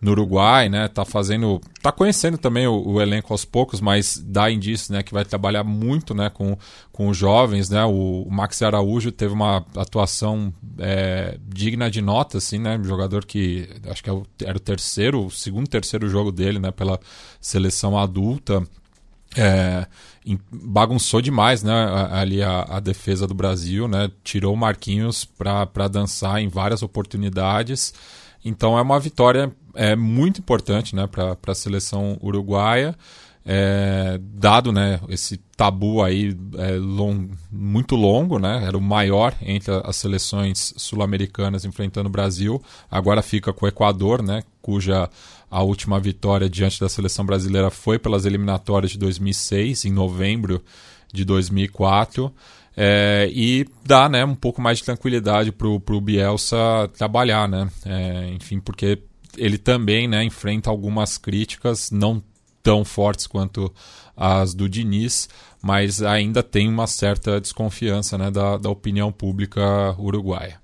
[0.00, 0.88] no Uruguai, né?
[0.88, 5.12] Tá fazendo, tá conhecendo também o, o, elenco aos poucos, mas dá indício, né, que
[5.12, 6.56] vai trabalhar muito, né, com,
[6.92, 7.84] com os jovens, né?
[7.84, 12.78] O, o Max Araújo teve uma atuação é, digna de nota, assim, né?
[12.78, 16.70] Um jogador que acho que é era o terceiro, o segundo, terceiro jogo dele, né,
[16.70, 17.00] pela
[17.40, 18.62] seleção adulta.
[19.34, 19.86] É,
[20.50, 21.74] bagunçou demais né,
[22.10, 27.92] ali a, a, defesa do Brasil, né, tirou o Marquinhos para dançar em várias oportunidades.
[28.46, 32.94] Então é uma vitória é, muito importante né, para a seleção uruguaia.
[33.48, 39.72] É, dado né, esse tabu aí é, long, muito longo, né, era o maior entre
[39.84, 45.08] as seleções sul-americanas enfrentando o Brasil, agora fica com o Equador, né, cuja
[45.48, 50.60] a última vitória diante da seleção brasileira foi pelas eliminatórias de 2006, em novembro
[51.12, 52.32] de 2004.
[52.76, 56.56] É, e dá né, um pouco mais de tranquilidade para o Bielsa
[56.96, 57.68] trabalhar, né?
[57.86, 58.98] É, enfim, porque
[59.38, 62.22] ele também né, enfrenta algumas críticas, não
[62.62, 63.72] tão fortes quanto
[64.16, 65.28] as do Diniz,
[65.62, 70.60] mas ainda tem uma certa desconfiança né, da, da opinião pública uruguaia.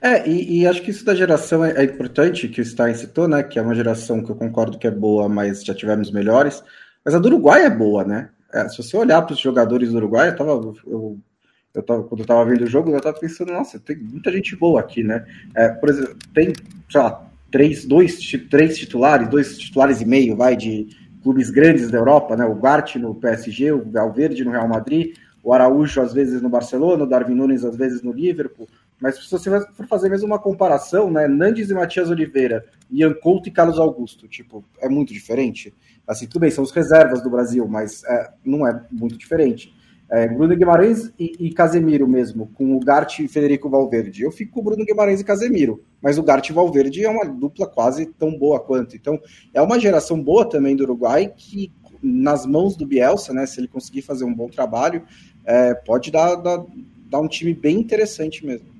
[0.00, 3.26] É, e, e, acho que isso da geração é, é, importante, que o Stein citou,
[3.26, 3.42] né?
[3.42, 6.62] Que é uma geração que eu concordo que é boa, mas já tivemos melhores.
[7.04, 8.28] Mas a do Uruguai é boa, né?
[8.52, 10.50] É, se você olhar para os jogadores do Uruguai, eu tava,
[10.86, 11.18] eu,
[11.74, 14.54] eu tava, quando eu tava vendo o jogo, eu tava pensando, nossa, tem muita gente
[14.54, 15.24] boa aqui, né?
[15.54, 16.52] É, por exemplo, tem,
[16.90, 18.18] sei lá, três, dois,
[18.50, 20.88] três titulares, dois titulares e meio, vai, de
[21.22, 22.44] clubes grandes da Europa, né?
[22.44, 27.04] O Gart no PSG, o Valverde no Real Madrid, o Araújo às vezes no Barcelona,
[27.04, 28.68] o Darwin Nunes às vezes no Liverpool.
[29.00, 31.26] Mas se você for fazer mesmo uma comparação, né?
[31.26, 35.74] Nandes e Matias Oliveira, Ian Couto e Carlos Augusto, tipo, é muito diferente.
[36.12, 39.74] Assim, tudo bem, são os reservas do Brasil, mas é, não é muito diferente.
[40.10, 44.22] É, Bruno Guimarães e, e, Casemiro mesmo, com o Gart e Federico Valverde.
[44.22, 47.66] Eu fico com Bruno Guimarães e Casemiro, mas o Gart e Valverde é uma dupla
[47.66, 48.94] quase tão boa quanto.
[48.94, 49.18] Então,
[49.54, 51.72] é uma geração boa também do Uruguai que,
[52.02, 55.02] nas mãos do Bielsa, né, se ele conseguir fazer um bom trabalho,
[55.46, 56.62] é, pode dar, dar,
[57.08, 58.71] dar um time bem interessante mesmo.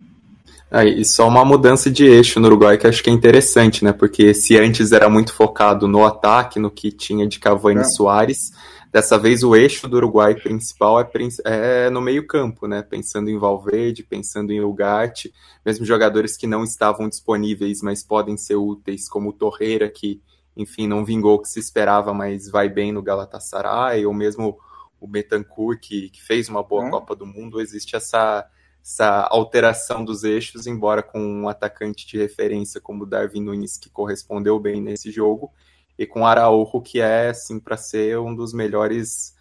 [0.75, 3.93] É, e só uma mudança de eixo no Uruguai que acho que é interessante, né?
[3.93, 7.85] Porque se antes era muito focado no ataque, no que tinha de Cavani e é.
[7.85, 8.53] Soares,
[8.91, 11.07] dessa vez o eixo do Uruguai principal é,
[11.45, 12.81] é no meio-campo, né?
[12.81, 15.31] Pensando em Valverde, pensando em Ugarte,
[15.63, 20.23] mesmo jogadores que não estavam disponíveis, mas podem ser úteis, como o Torreira, que,
[20.57, 24.57] enfim, não vingou o que se esperava, mas vai bem no Galatasaray, ou mesmo
[24.99, 26.91] o Betancourt, que, que fez uma boa é.
[26.91, 28.47] Copa do Mundo, existe essa
[28.83, 33.89] essa alteração dos eixos, embora com um atacante de referência como o Darwin Nunes, que
[33.89, 35.53] correspondeu bem nesse jogo,
[35.97, 39.35] e com Araújo, que é, assim, para ser um dos melhores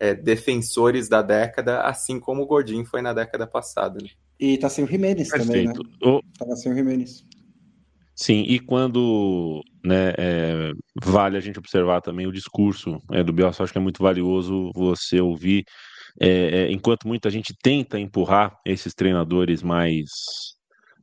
[0.00, 3.98] é, defensores da década, assim como o Godin foi na década passada.
[4.02, 4.10] Né?
[4.38, 5.74] E tá sem o Jimenez também, né?
[6.02, 6.20] O...
[6.36, 7.24] Tava sem o Jimenez.
[8.16, 13.62] Sim, e quando né, é, vale a gente observar também o discurso é, do Bielsa,
[13.62, 15.64] acho que é muito valioso você ouvir
[16.20, 20.08] é, é, enquanto muita gente tenta empurrar esses treinadores mais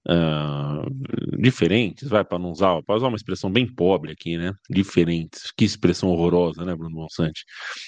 [0.09, 4.51] uh, diferentes, vai para não usar, usar uma expressão bem pobre aqui, né?
[4.69, 7.43] Diferentes, que expressão horrorosa, né, Bruno Monsante?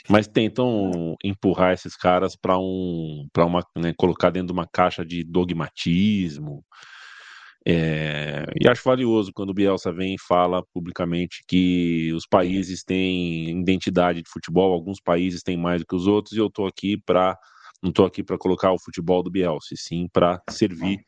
[0.09, 5.05] Mas tentam empurrar esses caras para um, para uma, né, colocar dentro de uma caixa
[5.05, 6.63] de dogmatismo.
[7.69, 13.59] É, e acho valioso quando o Bielsa vem e fala publicamente que os países têm
[13.59, 16.97] identidade de futebol, alguns países têm mais do que os outros, e eu estou aqui
[16.97, 17.37] para
[17.83, 20.99] não estou aqui para colocar o futebol do Bielsa, sim para servir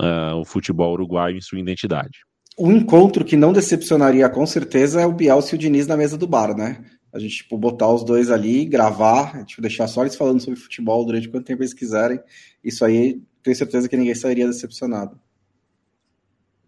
[0.00, 2.18] uh, o futebol uruguaio em sua identidade.
[2.58, 6.18] Um encontro que não decepcionaria com certeza é o Bielsa e o Diniz na mesa
[6.18, 6.84] do bar, né?
[7.12, 11.06] A gente tipo, botar os dois ali, gravar, tipo, deixar só eles falando sobre futebol
[11.06, 12.18] durante quanto tempo eles quiserem.
[12.62, 15.18] Isso aí, tenho certeza que ninguém sairia decepcionado.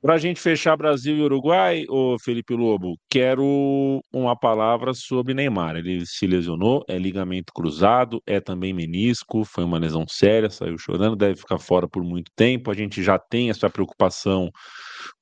[0.00, 5.74] Para a gente fechar Brasil e Uruguai, o Felipe Lobo, quero uma palavra sobre Neymar.
[5.74, 11.16] Ele se lesionou, é ligamento cruzado, é também menisco, foi uma lesão séria, saiu chorando,
[11.16, 12.70] deve ficar fora por muito tempo.
[12.70, 14.50] A gente já tem essa preocupação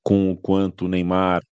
[0.03, 1.43] com o quanto o Neymar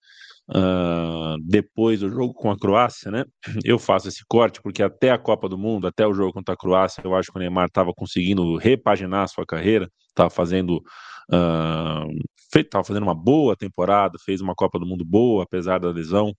[0.46, 3.24] Uh, depois do jogo com a Croácia, né?
[3.64, 6.56] Eu faço esse corte porque até a Copa do Mundo, até o jogo contra a
[6.56, 10.82] Croácia, eu acho que o Neymar estava conseguindo repaginar a sua carreira, estava fazendo
[11.32, 12.08] uh,
[12.54, 16.32] estava fazendo uma boa temporada, fez uma Copa do Mundo boa, apesar da lesão.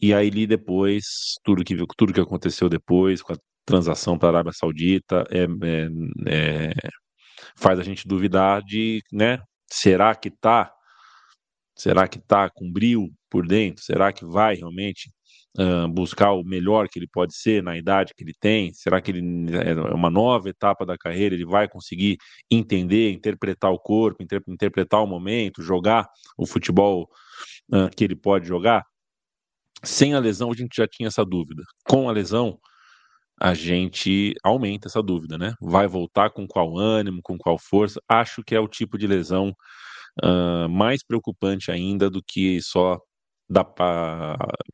[0.00, 1.04] E aí depois,
[1.44, 6.70] tudo que, tudo que aconteceu depois, com a transação para a Arábia Saudita, é, é,
[6.70, 6.72] é,
[7.56, 9.38] faz a gente duvidar de, né,
[9.70, 10.72] será que tá,
[11.80, 13.82] será que tá com brilho por dentro?
[13.82, 15.10] Será que vai realmente
[15.58, 18.72] uh, buscar o melhor que ele pode ser na idade que ele tem?
[18.74, 19.22] Será que ele
[19.56, 21.34] é uma nova etapa da carreira?
[21.34, 22.18] Ele vai conseguir
[22.50, 27.08] entender, interpretar o corpo, inter interpretar o momento, jogar o futebol
[27.72, 28.84] uh, que ele pode jogar?
[29.82, 31.62] Sem a lesão, a gente já tinha essa dúvida.
[31.88, 32.58] Com a lesão,
[33.40, 35.54] a gente aumenta essa dúvida, né?
[35.58, 37.98] Vai voltar com qual ânimo, com qual força?
[38.06, 39.54] Acho que é o tipo de lesão
[40.22, 42.98] uh, mais preocupante ainda do que só
[43.48, 43.64] da,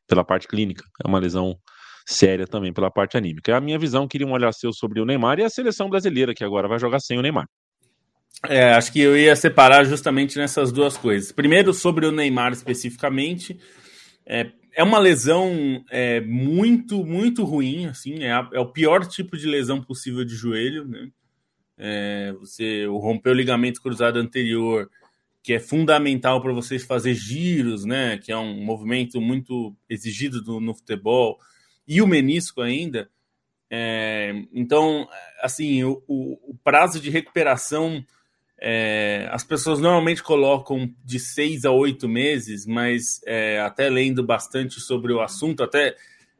[0.07, 0.83] pela parte clínica.
[1.03, 1.55] É uma lesão
[2.07, 3.51] séria também pela parte anímica.
[3.51, 6.33] É a minha visão, queria um olhar seu sobre o Neymar e a seleção brasileira,
[6.33, 7.47] que agora vai jogar sem o Neymar.
[8.47, 11.31] É, acho que eu ia separar justamente nessas duas coisas.
[11.31, 13.59] Primeiro, sobre o Neymar especificamente,
[14.25, 19.35] é, é uma lesão é, muito, muito ruim, assim, é, a, é, o pior tipo
[19.35, 21.09] de lesão possível de joelho, né?
[21.79, 24.89] É, você rompeu o ligamento cruzado anterior,
[25.47, 28.17] que é fundamental para vocês fazer giros, né?
[28.17, 31.39] Que é um movimento muito exigido do, no futebol,
[31.87, 33.09] e o menisco ainda.
[33.69, 35.07] É, então,
[35.41, 38.05] assim, o, o, prazo de recuperação
[38.59, 44.81] é, as pessoas normalmente colocam de seis a oito meses, mas é, até lendo bastante
[44.81, 45.95] sobre o assunto, até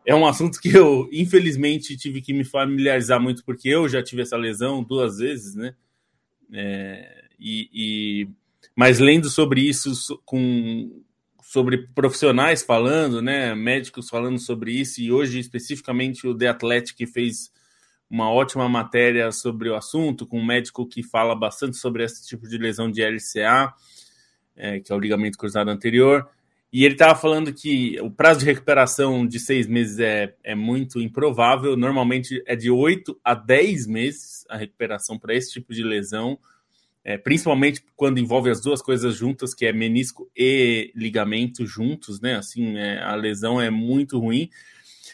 [0.05, 4.23] é um assunto que eu, infelizmente, tive que me familiarizar muito, porque eu já tive
[4.23, 5.73] essa lesão duas vezes, né?
[6.51, 8.29] É, e, e
[8.77, 11.01] mas lendo sobre isso com
[11.41, 17.51] sobre profissionais falando, né, médicos falando sobre isso e hoje especificamente o The Athletic fez
[18.07, 22.47] uma ótima matéria sobre o assunto com um médico que fala bastante sobre esse tipo
[22.47, 23.73] de lesão de LCA,
[24.55, 26.29] é, que é o ligamento cruzado anterior.
[26.71, 31.01] E ele estava falando que o prazo de recuperação de seis meses é, é muito
[31.01, 31.75] improvável.
[31.75, 36.37] Normalmente é de oito a dez meses a recuperação para esse tipo de lesão
[37.07, 42.35] é, principalmente quando envolve as duas coisas juntas, que é menisco e ligamento juntos, né?
[42.35, 44.49] Assim, é, a lesão é muito ruim.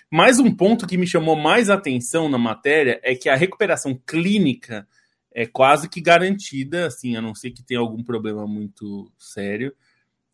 [0.10, 4.88] Mas um ponto que me chamou mais atenção na matéria é que a recuperação clínica
[5.32, 9.72] é quase que garantida, assim, a não ser que tenha algum problema muito sério,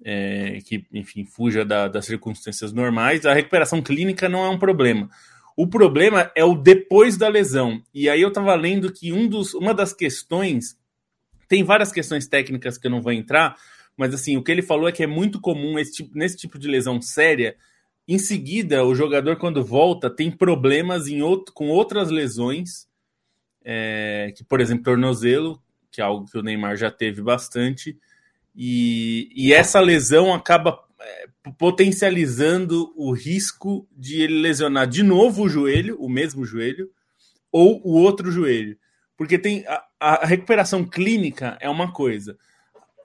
[0.01, 3.25] é, que, enfim, fuja da, das circunstâncias normais.
[3.25, 5.09] A recuperação clínica não é um problema.
[5.57, 7.83] O problema é o depois da lesão.
[7.93, 10.79] E aí eu estava lendo que um dos, uma das questões
[11.49, 13.57] tem várias questões técnicas que eu não vou entrar,
[13.97, 16.57] mas assim, o que ele falou é que é muito comum esse tipo, nesse tipo
[16.57, 17.57] de lesão séria.
[18.07, 22.87] Em seguida, o jogador, quando volta, tem problemas em outro, com outras lesões,
[23.65, 27.97] é, que, por exemplo, tornozelo, que é algo que o Neymar já teve bastante,
[28.55, 35.49] e, e essa lesão acaba é, potencializando o risco de ele lesionar de novo o
[35.49, 36.89] joelho, o mesmo joelho,
[37.51, 38.77] ou o outro joelho.
[39.19, 42.37] Porque tem a, a recuperação clínica é uma coisa,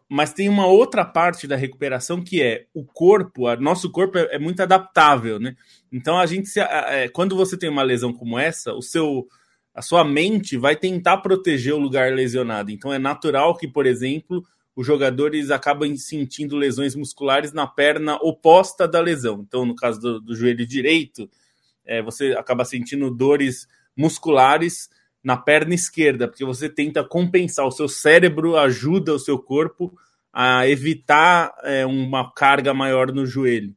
[0.08, 4.36] mas tem uma outra parte da recuperação que é o corpo, o nosso corpo é,
[4.36, 5.56] é, muito adaptável, né?
[5.90, 9.26] Então a gente se, é, quando você tem uma lesão como essa, o seu
[9.74, 12.70] a sua mente vai tentar proteger o lugar lesionado.
[12.70, 14.46] Então é natural que, por exemplo,
[14.76, 19.44] os jogadores acabam sentindo lesões musculares na perna oposta da lesão.
[19.44, 21.28] Então, no caso do, do joelho direito,
[21.84, 24.88] é, você acaba sentindo dores musculares
[25.24, 29.90] na perna esquerda, porque você tenta compensar, o seu cérebro ajuda o seu corpo
[30.30, 33.74] a evitar é, uma carga maior no joelho.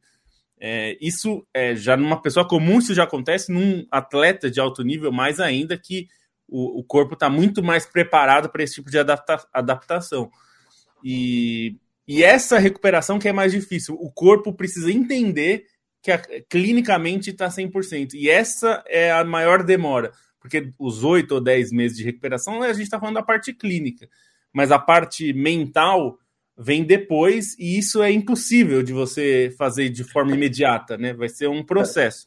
[0.60, 5.10] É, isso é, já numa pessoa comum, isso já acontece, num atleta de alto nível,
[5.10, 6.08] mais ainda que
[6.46, 10.30] o, o corpo está muito mais preparado para esse tipo de adapta adaptação.
[11.02, 15.64] E, e essa recuperação que é mais difícil, o corpo precisa entender
[16.02, 18.14] que a, clinicamente está 100%.
[18.14, 20.12] E essa é a maior demora
[20.48, 24.08] porque os oito ou dez meses de recuperação a gente está falando da parte clínica,
[24.50, 26.18] mas a parte mental
[26.56, 31.12] vem depois e isso é impossível de você fazer de forma imediata, né?
[31.12, 32.26] Vai ser um processo.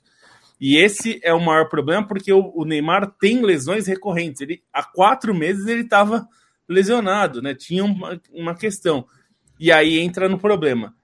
[0.60, 4.42] E esse é o maior problema porque o, o Neymar tem lesões recorrentes.
[4.42, 6.26] Ele há quatro meses ele estava
[6.70, 7.56] lesionado, né?
[7.56, 9.06] Tinha uma, uma questão.
[9.60, 10.96] E aí entra no problema.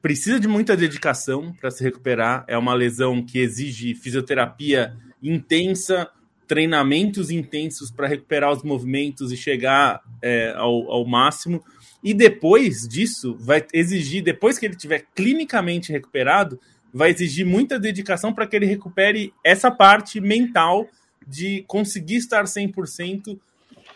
[0.00, 2.44] Precisa de muita dedicação para se recuperar.
[2.48, 6.08] É uma lesão que exige fisioterapia intensa,
[6.52, 11.64] treinamentos intensos para recuperar os movimentos e chegar é, ao, ao máximo.
[12.04, 16.60] E depois disso, vai exigir, depois que ele tiver clinicamente recuperado,
[16.92, 20.86] vai exigir muita dedicação para que ele recupere essa parte mental
[21.26, 23.40] de conseguir estar 100%,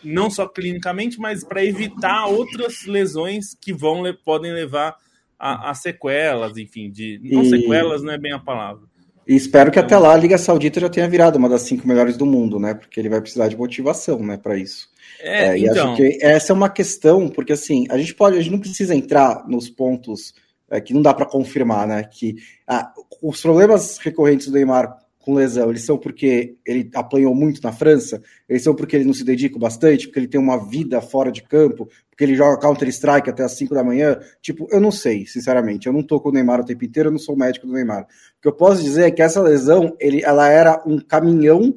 [0.03, 4.95] não só clinicamente, mas para evitar outras lesões que vão podem levar
[5.37, 7.49] a, a sequelas, enfim, de não e...
[7.51, 8.86] sequelas não é bem a palavra.
[9.27, 12.15] E espero que até lá a Liga Saudita já tenha virado uma das cinco melhores
[12.15, 12.73] do mundo, né?
[12.73, 14.87] Porque ele vai precisar de motivação, né, para isso.
[15.19, 15.93] É, é, e então...
[15.93, 18.95] acho que essa é uma questão, porque assim, a gente pode, a gente não precisa
[18.95, 20.33] entrar nos pontos
[20.69, 22.03] é, que não dá para confirmar, né?
[22.03, 22.35] Que
[22.65, 27.73] ah, os problemas recorrentes do Neymar com lesão, eles são porque ele apanhou muito na
[27.73, 31.29] França, eles são porque ele não se dedica bastante, porque ele tem uma vida fora
[31.29, 34.17] de campo, porque ele joga Counter-Strike até as 5 da manhã.
[34.41, 35.85] Tipo, eu não sei, sinceramente.
[35.85, 38.03] Eu não tô com o Neymar o tempo inteiro, eu não sou médico do Neymar.
[38.03, 41.75] O que eu posso dizer é que essa lesão, ele, ela era um caminhão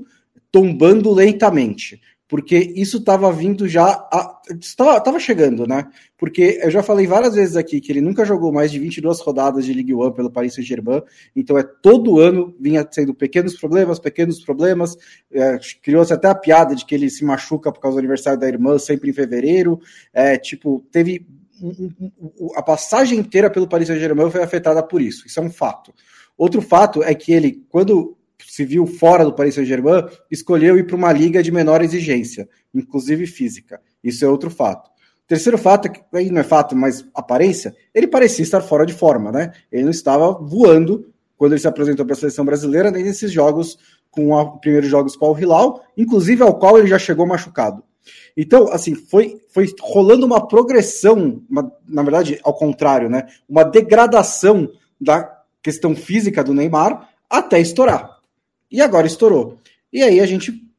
[0.52, 4.08] tombando lentamente porque isso estava vindo já.
[4.48, 5.88] Estava chegando, né?
[6.16, 9.64] Porque eu já falei várias vezes aqui que ele nunca jogou mais de 22 rodadas
[9.64, 11.02] de Ligue 1 pelo Paris Saint-Germain,
[11.34, 14.96] então é todo ano vinha sendo pequenos problemas, pequenos problemas.
[15.32, 18.46] É, Criou-se até a piada de que ele se machuca por causa do aniversário da
[18.46, 19.80] irmã, sempre em fevereiro.
[20.14, 21.26] É, tipo, teve.
[22.54, 25.92] A passagem inteira pelo Paris Saint-Germain foi afetada por isso, isso é um fato.
[26.38, 30.96] Outro fato é que ele, quando se viu fora do Paris Saint-Germain, escolheu ir para
[30.96, 33.80] uma liga de menor exigência, inclusive física.
[34.02, 34.90] Isso é outro fato.
[35.26, 39.52] Terceiro fato, aí não é fato, mas aparência, ele parecia estar fora de forma, né?
[39.70, 43.78] Ele não estava voando quando ele se apresentou para a seleção brasileira, nem nesses jogos
[44.10, 47.82] com os primeiros jogos com o Hilal, inclusive ao qual ele já chegou machucado.
[48.36, 53.26] Então, assim, foi, foi rolando uma progressão, uma, na verdade, ao contrário, né?
[53.48, 54.68] Uma degradação
[55.00, 55.30] da
[55.62, 58.19] questão física do Neymar até estourar.
[58.70, 59.58] E agora estourou.
[59.92, 60.70] E aí a gente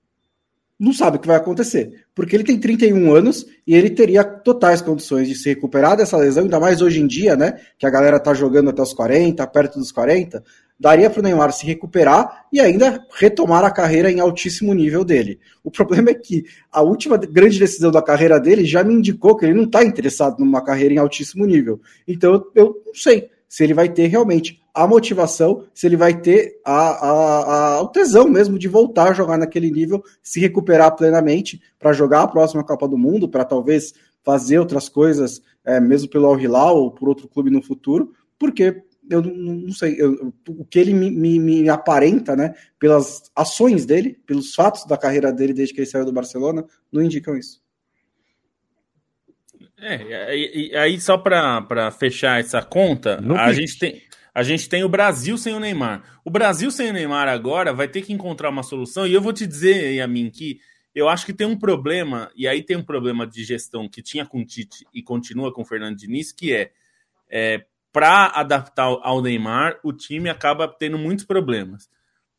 [0.79, 2.05] não sabe o que vai acontecer.
[2.15, 6.43] Porque ele tem 31 anos e ele teria totais condições de se recuperar dessa lesão,
[6.43, 7.59] ainda mais hoje em dia, né?
[7.77, 10.43] Que a galera tá jogando até os 40, perto dos 40.
[10.79, 15.39] Daria para o Neymar se recuperar e ainda retomar a carreira em altíssimo nível dele.
[15.63, 19.45] O problema é que a última grande decisão da carreira dele já me indicou que
[19.45, 21.79] ele não está interessado numa carreira em altíssimo nível.
[22.07, 26.59] Então eu não sei se ele vai ter realmente a motivação, se ele vai ter
[26.65, 31.61] a, a, a, o tesão mesmo de voltar a jogar naquele nível, se recuperar plenamente
[31.77, 36.27] para jogar a próxima Copa do Mundo, para talvez fazer outras coisas, é, mesmo pelo
[36.27, 40.63] Al Hilal ou por outro clube no futuro, porque eu não, não sei, eu, o
[40.63, 45.53] que ele me, me, me, aparenta, né, pelas ações dele, pelos fatos da carreira dele
[45.53, 47.61] desde que ele saiu do Barcelona, não indicam isso.
[49.77, 54.01] É, e, aí só para fechar essa conta, não a gente tem
[54.33, 56.03] a gente tem o Brasil sem o Neymar.
[56.23, 59.05] O Brasil sem o Neymar agora vai ter que encontrar uma solução.
[59.05, 60.59] E eu vou te dizer, Yamin, que
[60.95, 64.25] eu acho que tem um problema, e aí tem um problema de gestão que tinha
[64.25, 66.71] com o Tite e continua com o Fernando Diniz, que é,
[67.29, 71.89] é para adaptar ao Neymar, o time acaba tendo muitos problemas.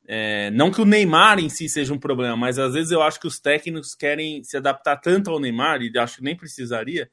[0.07, 3.21] É, não que o Neymar em si seja um problema, mas às vezes eu acho
[3.21, 7.11] que os técnicos querem se adaptar tanto ao Neymar, e acho que nem precisaria,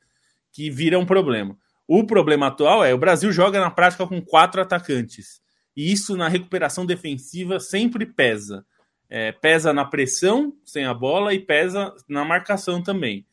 [0.51, 1.57] que vira um problema.
[1.91, 5.41] O problema atual é o Brasil joga na prática com quatro atacantes.
[5.75, 8.63] E isso na recuperação defensiva sempre pesa.
[9.10, 13.25] É, pesa na pressão sem a bola e pesa na marcação também.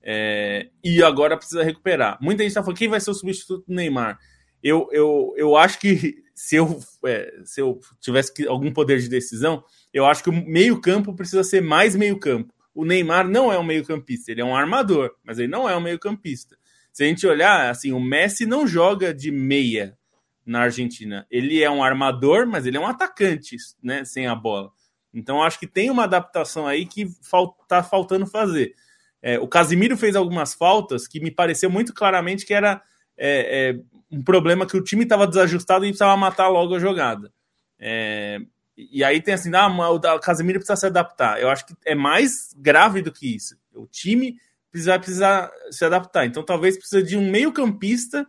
[0.00, 2.16] É, e agora precisa recuperar.
[2.20, 4.16] Muita gente está falando quem vai ser o substituto do Neymar.
[4.62, 9.64] Eu, eu, eu acho que se eu, é, se eu tivesse algum poder de decisão,
[9.92, 12.54] eu acho que o meio-campo precisa ser mais meio-campo.
[12.72, 15.80] O Neymar não é um meio-campista, ele é um armador, mas ele não é um
[15.80, 16.56] meio-campista.
[16.94, 19.98] Se a gente olhar, assim, o Messi não joga de meia
[20.46, 21.26] na Argentina.
[21.28, 24.70] Ele é um armador, mas ele é um atacante, né, sem a bola.
[25.12, 28.76] Então acho que tem uma adaptação aí que está faltando fazer.
[29.20, 32.80] É, o Casimiro fez algumas faltas que me pareceu muito claramente que era
[33.16, 37.32] é, é, um problema que o time estava desajustado e precisava matar logo a jogada.
[37.76, 38.38] É,
[38.76, 41.40] e aí tem assim, ah, o Casimiro precisa se adaptar.
[41.40, 43.56] Eu acho que é mais grave do que isso.
[43.74, 44.36] O time
[44.82, 46.26] vai precisar se adaptar.
[46.26, 48.26] Então talvez precisa de um meio-campista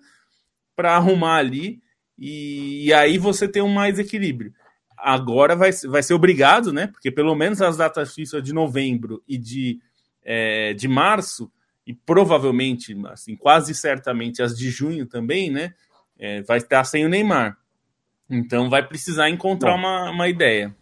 [0.75, 1.81] para arrumar ali
[2.17, 4.53] e, e, aí você tem um mais equilíbrio.
[4.97, 6.87] Agora vai, vai ser obrigado, né?
[6.87, 9.79] Porque pelo menos as datas FIFA de novembro e de,
[10.23, 11.51] é, de março,
[11.85, 15.73] e provavelmente, assim, quase certamente as de junho também, né?
[16.17, 17.57] É, vai estar sem o Neymar.
[18.29, 20.75] Então vai precisar encontrar uma, uma ideia.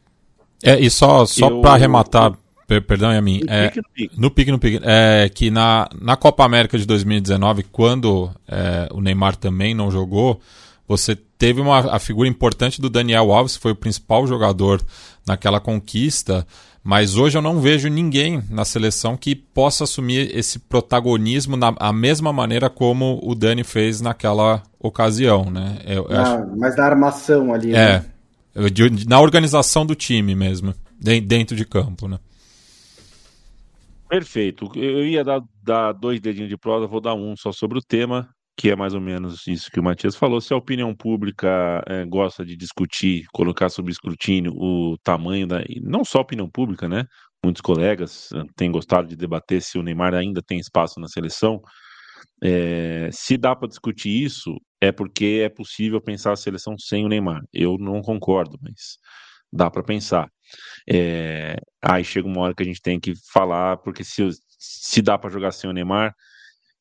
[0.63, 1.61] É, e só, só Eu...
[1.61, 2.37] para arrematar
[2.67, 3.41] perdão, Yamin.
[3.41, 4.21] No, é, pique, no pique.
[4.21, 4.79] No pique, no pique.
[4.83, 10.39] É que na, na Copa América de 2019, quando é, o Neymar também não jogou,
[10.87, 14.81] você teve uma, a figura importante do Daniel Alves, que foi o principal jogador
[15.27, 16.45] naquela conquista,
[16.83, 21.93] mas hoje eu não vejo ninguém na seleção que possa assumir esse protagonismo na a
[21.93, 25.79] mesma maneira como o Dani fez naquela ocasião, né?
[25.85, 26.57] Eu, eu ah, acho...
[26.57, 28.03] Mas na armação ali, É,
[28.55, 28.69] né?
[28.69, 32.19] de, na organização do time mesmo, dentro de campo, né?
[34.13, 34.69] Perfeito.
[34.75, 38.29] Eu ia dar, dar dois dedinhos de prosa, vou dar um só sobre o tema
[38.55, 42.05] que é mais ou menos isso que o Matias falou, se a opinião pública é,
[42.05, 45.63] gosta de discutir, colocar sob escrutínio o tamanho da.
[45.81, 47.05] Não só a opinião pública, né?
[47.43, 51.59] Muitos colegas eh, têm gostado de debater se o Neymar ainda tem espaço na seleção.
[52.43, 57.09] É, se dá para discutir isso, é porque é possível pensar a seleção sem o
[57.09, 57.41] Neymar.
[57.51, 58.99] Eu não concordo, mas
[59.53, 60.29] dá para pensar.
[60.89, 64.27] É, aí chega uma hora que a gente tem que falar, porque se,
[64.59, 66.13] se dá para jogar sem o Neymar,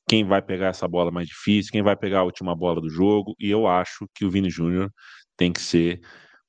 [0.09, 3.35] quem vai pegar essa bola mais difícil, quem vai pegar a última bola do jogo,
[3.39, 4.91] e eu acho que o Vini Júnior
[5.37, 6.01] tem que ser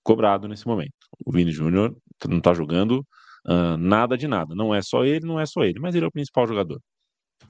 [0.03, 0.93] cobrado nesse momento.
[1.26, 1.95] O Vini Júnior
[2.28, 3.05] não está jogando
[3.47, 4.55] uh, nada de nada.
[4.55, 6.82] Não é só ele, não é só ele, mas ele é o principal jogador.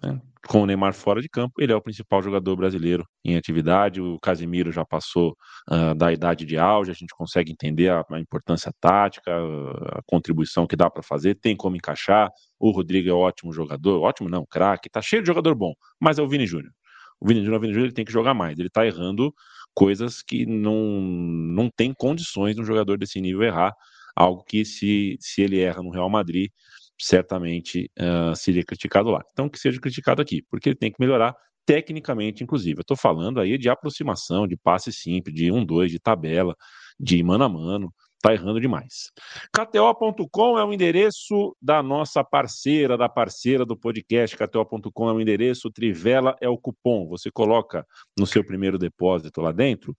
[0.03, 0.19] Né?
[0.47, 4.01] Com o Neymar fora de campo, ele é o principal jogador brasileiro em atividade.
[4.01, 5.37] O Casimiro já passou
[5.71, 10.67] uh, da idade de auge, a gente consegue entender a, a importância tática, a contribuição
[10.67, 12.29] que dá para fazer, tem como encaixar.
[12.59, 16.21] O Rodrigo é ótimo jogador, ótimo não, craque, tá cheio de jogador bom, mas é
[16.21, 16.73] o Vini Júnior.
[17.21, 19.33] O Vini Júnior, Vini Júnior ele tem que jogar mais, ele tá errando
[19.73, 23.73] coisas que não, não tem condições de um jogador desse nível errar,
[24.13, 26.51] algo que se, se ele erra no Real Madrid,
[26.99, 29.21] certamente uh, seria criticado lá.
[29.31, 31.35] Então, que seja criticado aqui, porque ele tem que melhorar
[31.65, 32.79] tecnicamente, inclusive.
[32.79, 36.55] Eu estou falando aí de aproximação, de passe simples, de um, dois, de tabela,
[36.99, 37.93] de mano a mano
[38.23, 39.11] tá errando demais.
[39.51, 44.37] KTO.com é o endereço da nossa parceira, da parceira do podcast.
[44.37, 47.05] KTO.com é o endereço, Trivela é o cupom.
[47.09, 47.85] Você coloca
[48.17, 49.93] no seu primeiro depósito lá dentro,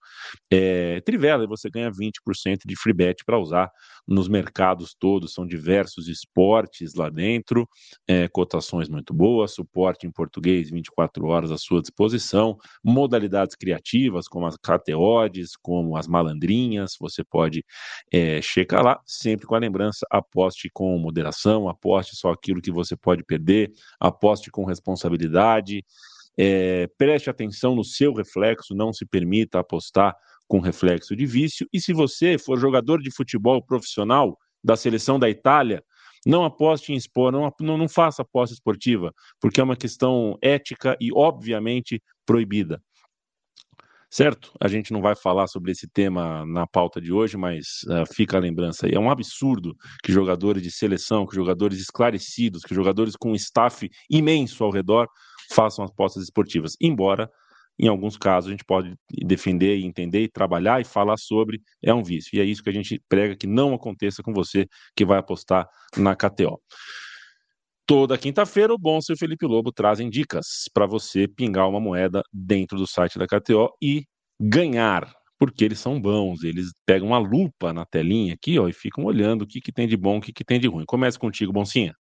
[0.51, 3.69] é, Trivela, e você ganha 20% de free bet para usar
[4.07, 5.31] nos mercados todos.
[5.31, 7.69] São diversos esportes lá dentro,
[8.07, 14.47] é, cotações muito boas, suporte em português 24 horas à sua disposição, modalidades criativas como
[14.47, 17.63] as KTOs, como as malandrinhas, você pode
[18.17, 22.95] é, chega lá, sempre com a lembrança, aposte com moderação, aposte só aquilo que você
[22.95, 25.83] pode perder, aposte com responsabilidade,
[26.37, 30.15] é, preste atenção no seu reflexo, não se permita apostar
[30.47, 35.29] com reflexo de vício, e se você for jogador de futebol profissional da seleção da
[35.29, 35.83] Itália,
[36.25, 40.95] não aposte em expor, não, não, não faça aposta esportiva, porque é uma questão ética
[41.01, 42.81] e, obviamente, proibida
[44.15, 44.53] certo?
[44.61, 48.37] A gente não vai falar sobre esse tema na pauta de hoje, mas uh, fica
[48.37, 48.93] a lembrança aí.
[48.93, 53.89] É um absurdo que jogadores de seleção, que jogadores esclarecidos, que jogadores com um staff
[54.09, 55.09] imenso ao redor
[55.53, 56.77] façam apostas esportivas.
[56.79, 57.29] Embora,
[57.77, 58.95] em alguns casos, a gente pode
[59.25, 62.37] defender e entender e trabalhar e falar sobre, é um vício.
[62.37, 65.67] E é isso que a gente prega que não aconteça com você que vai apostar
[65.97, 66.57] na KTO.
[67.87, 72.23] Toda quinta-feira, o Bonsa e o Felipe Lobo trazem dicas para você pingar uma moeda
[72.33, 74.03] dentro do site da KTO e
[74.41, 76.43] ganhar, porque eles são bons.
[76.43, 79.87] Eles pegam uma lupa na telinha aqui ó, e ficam olhando o que, que tem
[79.87, 80.83] de bom, o que, que tem de ruim.
[80.87, 81.93] Comece contigo, Boncinha.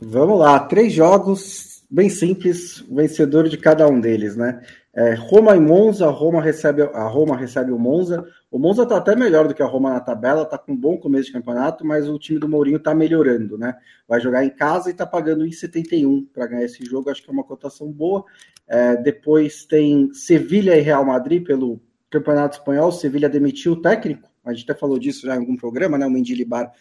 [0.00, 4.60] Vamos lá, três jogos bem simples, vencedor de cada um deles, né?
[4.92, 8.26] É, Roma e Monza, Roma recebe, a Roma recebe o Monza.
[8.50, 10.96] O Monza está até melhor do que a Roma na tabela, está com um bom
[10.96, 13.76] começo de campeonato, mas o time do Mourinho está melhorando, né?
[14.08, 17.32] Vai jogar em casa e está pagando 1,71 para ganhar esse jogo, acho que é
[17.32, 18.24] uma cotação boa.
[18.66, 21.80] É, depois tem Sevilha e Real Madrid pelo
[22.10, 22.90] Campeonato Espanhol.
[22.90, 26.06] Sevilha demitiu o técnico, a gente até falou disso já em algum programa, né?
[26.06, 26.72] O Mendilibar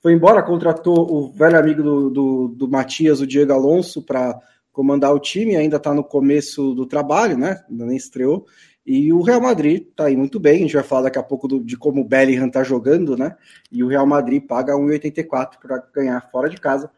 [0.00, 4.40] foi embora, contratou o velho amigo do, do, do Matias, o Diego Alonso, para
[4.78, 7.64] comandar o time, ainda está no começo do trabalho, né?
[7.68, 8.46] Ainda nem estreou.
[8.86, 10.58] E o Real Madrid está aí muito bem.
[10.58, 13.34] A gente vai falar daqui a pouco do, de como o Bellingham está jogando, né?
[13.72, 16.88] E o Real Madrid paga 1,84 para ganhar fora de casa.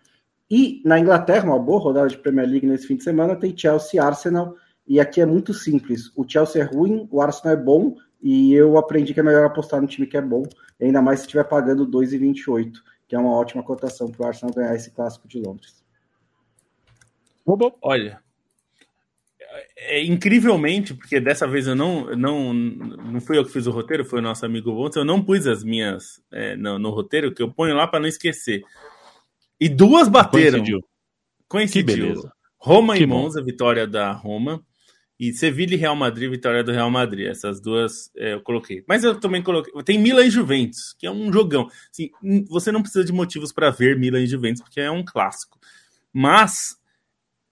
[0.51, 4.03] E na Inglaterra, uma boa rodada de Premier League nesse fim de semana, tem Chelsea
[4.05, 4.55] Arsenal.
[4.87, 6.13] E aqui é muito simples.
[6.15, 7.97] O Chelsea é ruim, o Arsenal é bom.
[8.23, 10.43] E eu aprendi que é melhor apostar no time que é bom,
[10.79, 12.73] ainda mais se estiver pagando 2,28,
[13.09, 15.80] que é uma ótima cotação para o Arsenal ganhar esse clássico de Londres.
[17.83, 18.21] Olha,
[19.77, 24.05] é, incrivelmente, porque dessa vez eu não, não, não fui eu que fiz o roteiro,
[24.05, 27.43] foi o nosso amigo Bontes, eu não pus as minhas é, no, no, roteiro, que
[27.43, 28.63] eu ponho lá para não esquecer.
[29.59, 30.59] E duas bateram.
[30.59, 30.81] Coincidiu.
[31.49, 32.31] Coincidiu.
[32.57, 33.47] Roma que e Monza, bom.
[33.47, 34.65] vitória da Roma.
[35.19, 37.27] E Sevilla e Real Madrid, vitória do Real Madrid.
[37.27, 38.83] Essas duas é, eu coloquei.
[38.89, 39.73] Mas eu também coloquei.
[39.83, 41.69] Tem Milan e Juventus, que é um jogão.
[41.91, 42.11] Assim,
[42.49, 45.59] você não precisa de motivos para ver Milan e Juventus, porque é um clássico.
[46.11, 46.80] Mas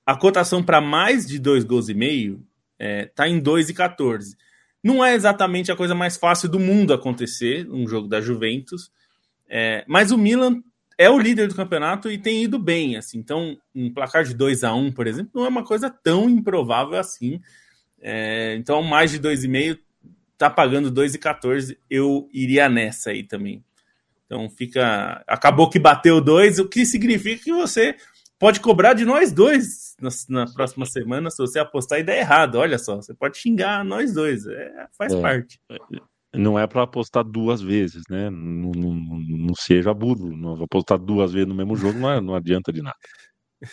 [0.09, 2.43] a cotação para mais de dois gols e meio
[2.79, 4.39] é, tá em 2,14.
[4.83, 8.91] Não é exatamente a coisa mais fácil do mundo acontecer, um jogo da Juventus.
[9.47, 10.63] É, mas o Milan
[10.97, 13.19] é o líder do campeonato e tem ido bem, assim.
[13.19, 16.31] Então, um placar de 2 a 1 um, por exemplo, não é uma coisa tão
[16.31, 17.39] improvável assim.
[18.01, 19.79] É, então, mais de 2,5
[20.39, 23.63] tá pagando 2,14, eu iria nessa aí também.
[24.25, 27.95] Então, fica acabou que bateu 2, o que significa que você
[28.39, 32.57] pode cobrar de nós dois na, na, próxima semana se você apostar e der errado.
[32.57, 35.21] Olha só, você pode xingar nós dois, é, faz é.
[35.21, 35.61] parte
[36.35, 38.29] não é para apostar duas vezes, né?
[38.31, 40.37] Não, não, não, seja burro.
[40.37, 42.97] Não apostar duas vezes no mesmo jogo não, é, não adianta de nada.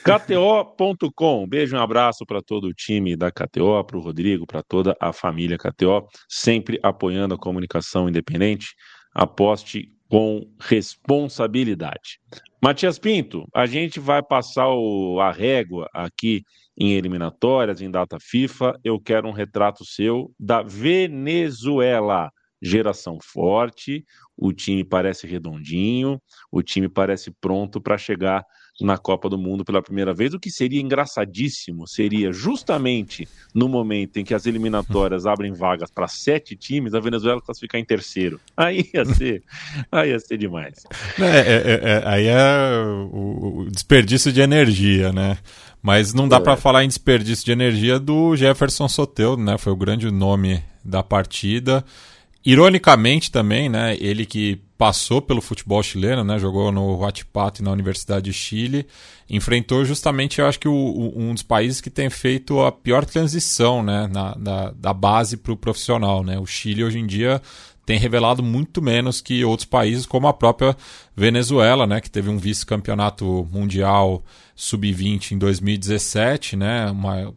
[0.04, 4.96] KTO.com, beijo, um abraço para todo o time da KTO, para o Rodrigo, para toda
[5.00, 8.74] a família KTO, sempre apoiando a comunicação independente.
[9.14, 12.20] Aposte com responsabilidade.
[12.62, 16.44] Matias Pinto, a gente vai passar o, a régua aqui
[16.78, 18.80] em eliminatórias, em data FIFA.
[18.84, 22.32] Eu quero um retrato seu da Venezuela
[22.62, 24.04] geração forte,
[24.36, 26.20] o time parece redondinho,
[26.52, 28.44] o time parece pronto para chegar
[28.82, 30.34] na Copa do Mundo pela primeira vez.
[30.34, 36.08] O que seria engraçadíssimo seria justamente no momento em que as eliminatórias abrem vagas para
[36.08, 38.40] sete times, a Venezuela classificar em terceiro.
[38.56, 39.44] Aí ia ser,
[39.92, 40.84] aí ia ser demais.
[41.20, 42.46] É, é, é, é aí é
[43.12, 45.38] o, desperdício de energia, né?
[45.82, 49.58] Mas não dá para falar em desperdício de energia do Jefferson Soteudo, né?
[49.58, 51.86] Foi o grande nome da partida.
[52.46, 57.72] Ironicamente também, né, ele que passou pelo futebol chileno, né, jogou no Huachipato e na
[57.72, 58.86] Universidade de Chile,
[59.28, 63.04] enfrentou justamente, eu acho que o, o, um dos países que tem feito a pior
[63.04, 66.38] transição, né, na, da, da base para o profissional, né.
[66.38, 67.42] O Chile hoje em dia
[67.84, 70.78] tem revelado muito menos que outros países, como a própria
[71.16, 74.24] Venezuela, né, que teve um vice-campeonato mundial
[74.56, 77.34] sub-20 em 2017, né, uma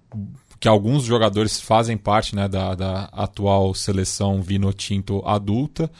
[0.61, 5.90] que alguns jogadores fazem parte né, da, da atual seleção Vinotinto adulta.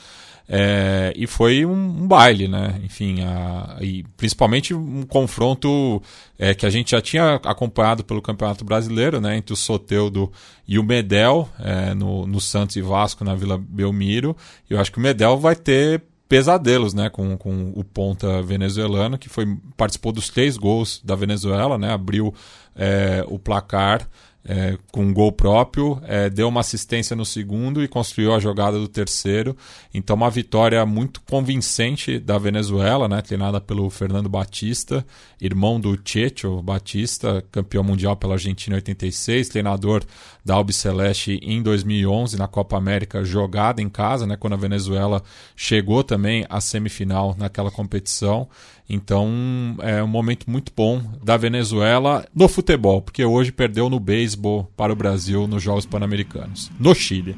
[0.51, 2.81] É, e foi um, um, baile, né?
[2.83, 6.03] Enfim, a, e principalmente um confronto
[6.39, 9.37] é, que a gente já tinha acompanhado pelo Campeonato Brasileiro, né?
[9.37, 10.33] Entre o Soteudo
[10.67, 14.35] e o Medel, é, no, no Santos e Vasco, na Vila Belmiro.
[14.71, 19.17] E eu acho que o Medel vai ter pesadelos, né, com, com o ponta venezuelano,
[19.17, 19.47] que foi
[19.79, 21.93] participou dos três gols da Venezuela, né?
[21.93, 22.35] Abriu
[22.75, 24.09] é, o placar
[24.45, 28.79] é, com um gol próprio, é, deu uma assistência no segundo e construiu a jogada
[28.79, 29.57] do terceiro.
[29.93, 35.05] Então, uma vitória muito convincente da Venezuela, né, treinada pelo Fernando Batista,
[35.41, 40.03] irmão do Checho Batista, campeão mundial pela Argentina em 86, treinador
[40.45, 45.23] da Albiceleste em 2011 na Copa América, jogada em casa, né, quando a Venezuela
[45.55, 48.49] chegou também à semifinal naquela competição.
[48.89, 54.71] Então é um momento muito bom da Venezuela no futebol, porque hoje perdeu no beisebol
[54.77, 57.37] para o Brasil nos Jogos Pan-Americanos, no Chile.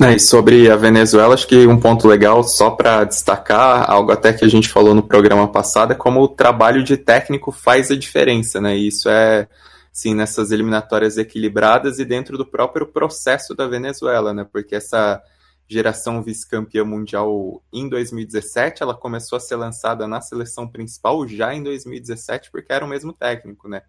[0.00, 4.30] É, e sobre a Venezuela, acho que um ponto legal, só para destacar, algo até
[4.30, 7.96] que a gente falou no programa passado, é como o trabalho de técnico faz a
[7.96, 8.76] diferença, né?
[8.76, 9.48] E isso é,
[9.90, 14.44] sim, nessas eliminatórias equilibradas e dentro do próprio processo da Venezuela, né?
[14.52, 15.22] Porque essa
[15.68, 21.62] geração vice-campeã mundial em 2017, ela começou a ser lançada na seleção principal já em
[21.62, 23.82] 2017, porque era o mesmo técnico, né?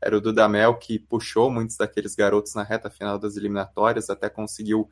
[0.00, 4.90] Era o Dudamel que puxou muitos daqueles garotos na reta final das eliminatórias, até conseguiu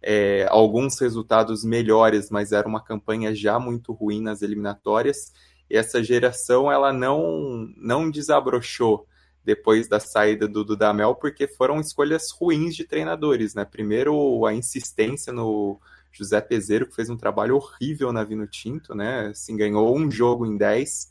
[0.00, 5.32] é, alguns resultados melhores, mas era uma campanha já muito ruim nas eliminatórias.
[5.68, 9.06] E essa geração ela não não desabrochou
[9.44, 13.64] depois da saída do Dudamel, porque foram escolhas ruins de treinadores, né?
[13.64, 15.80] Primeiro, a insistência no
[16.12, 19.28] José Peseiro, que fez um trabalho horrível na Vino Tinto, né?
[19.28, 21.10] Assim, ganhou um jogo em 10,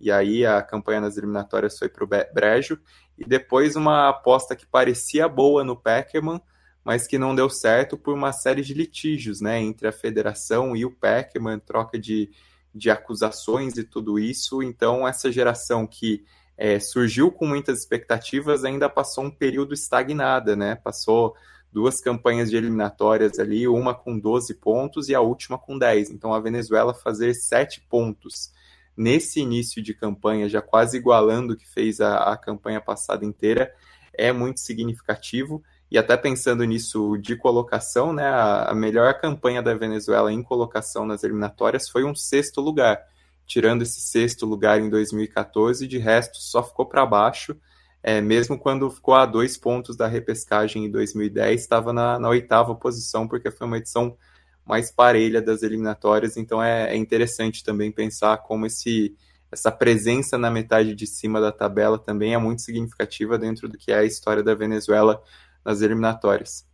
[0.00, 2.78] e aí a campanha nas eliminatórias foi para o Brejo,
[3.16, 6.40] e depois uma aposta que parecia boa no Peckerman,
[6.84, 9.60] mas que não deu certo por uma série de litígios, né?
[9.60, 12.30] Entre a federação e o Peckerman, troca de,
[12.74, 14.62] de acusações e tudo isso.
[14.62, 16.24] Então, essa geração que
[16.60, 20.74] é, surgiu com muitas expectativas, ainda passou um período estagnada, né?
[20.74, 21.34] Passou
[21.72, 26.10] duas campanhas de eliminatórias ali, uma com 12 pontos e a última com 10.
[26.10, 28.52] Então a Venezuela fazer 7 pontos
[28.94, 33.72] nesse início de campanha, já quase igualando o que fez a, a campanha passada inteira,
[34.12, 35.62] é muito significativo.
[35.90, 41.06] E até pensando nisso de colocação, né, a, a melhor campanha da Venezuela em colocação
[41.06, 43.02] nas eliminatórias foi um sexto lugar
[43.50, 47.56] tirando esse sexto lugar em 2014, de resto só ficou para baixo.
[48.02, 52.74] é, mesmo quando ficou a dois pontos da repescagem em 2010, estava na, na, oitava
[52.76, 54.16] posição, porque foi uma edição
[54.64, 59.16] mais parelha das eliminatórias, então é, é interessante também pensar como esse,
[59.50, 63.90] essa presença na metade de cima da tabela também é muito significativa dentro do que
[63.92, 65.22] é a história da Venezuela
[65.64, 66.69] nas eliminatórias.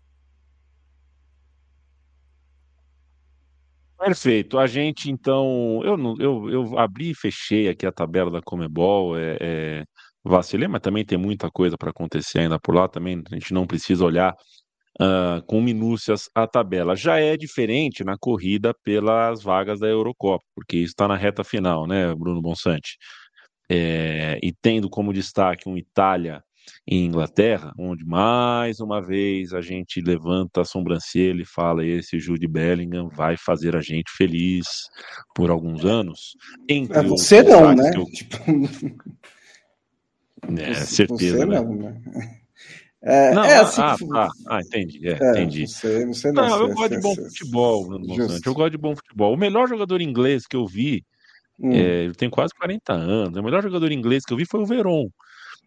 [3.99, 4.59] Perfeito.
[4.59, 9.36] A gente, então, eu, eu, eu abri e fechei aqui a tabela da Comebol, é,
[9.40, 9.84] é,
[10.22, 13.66] vacilei, mas também tem muita coisa para acontecer ainda por lá, também a gente não
[13.66, 14.34] precisa olhar
[15.01, 16.97] uh, com minúcias a tabela.
[16.97, 21.86] Já é diferente na corrida pelas vagas da Eurocopa, porque isso está na reta final,
[21.86, 22.99] né, Bruno Bonsante?
[23.70, 26.42] É, e tendo como destaque um Itália
[26.86, 32.46] em Inglaterra, onde mais uma vez a gente levanta a sobrancelha e fala: esse Jude
[32.46, 34.66] Bellingham vai fazer a gente feliz
[35.34, 36.36] por alguns anos.
[36.68, 37.90] Entre é você não, né?
[37.94, 38.04] Eu...
[38.06, 38.36] Tipo...
[40.58, 41.38] É, certeza.
[41.38, 41.60] Você né?
[41.60, 42.00] não, né?
[43.02, 45.68] É, não, é assim, ah, ah, ah, entendi, é, é, entendi.
[45.68, 48.06] Você, você não, não eu gosto de bom futebol, Bruno
[48.44, 49.32] Eu gosto de bom futebol.
[49.32, 51.04] O melhor jogador inglês que eu vi,
[51.56, 51.70] hum.
[51.70, 53.38] é, ele tem quase 40 anos.
[53.38, 55.08] O melhor jogador inglês que eu vi foi o Veron.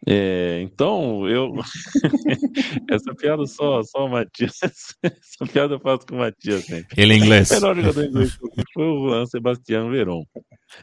[0.08, 1.54] É, então, eu.
[2.90, 4.60] Essa piada só, só o Matias.
[5.04, 7.02] Essa piada eu faço com o Matias sempre.
[7.02, 7.52] Ele é inglês.
[7.52, 8.40] O melhor jogador inglês
[8.74, 10.26] foi o Juan Sebastião Veron.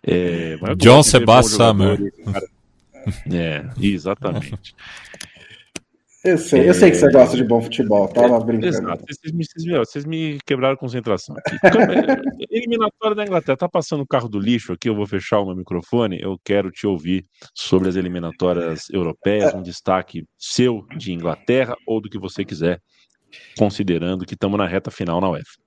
[0.02, 2.12] É, John Sebastian Summer.
[3.32, 4.74] É, exatamente.
[6.26, 8.66] Eu sei, eu sei que você gosta de bom futebol, tava brincando.
[8.66, 11.56] Exato, vocês me, vocês, vocês me quebraram a concentração aqui.
[12.50, 15.54] Eliminatória da Inglaterra, tá passando o carro do lixo aqui, eu vou fechar o meu
[15.54, 17.24] microfone, eu quero te ouvir
[17.54, 22.80] sobre as eliminatórias europeias, um destaque seu de Inglaterra ou do que você quiser,
[23.56, 25.66] considerando que estamos na reta final na UEFA.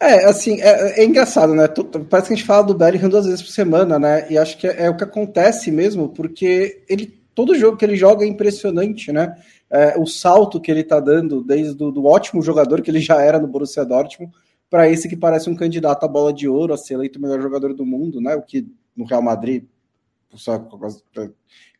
[0.00, 1.66] É, assim, é, é, engraçado, né?
[2.08, 4.26] Parece que a gente fala do Bellingham duas vezes por semana, né?
[4.30, 7.96] E acho que é, é o que acontece mesmo, porque ele todo jogo que ele
[7.96, 9.34] joga é impressionante, né?
[9.70, 13.22] É, o salto que ele está dando desde do, do, ótimo jogador que ele já
[13.22, 14.32] era no Borussia Dortmund
[14.68, 17.40] para esse que parece um candidato à bola de ouro, a ser eleito o melhor
[17.40, 18.34] jogador do mundo, né?
[18.36, 18.66] O que
[18.96, 19.64] no Real Madrid
[20.34, 20.58] só,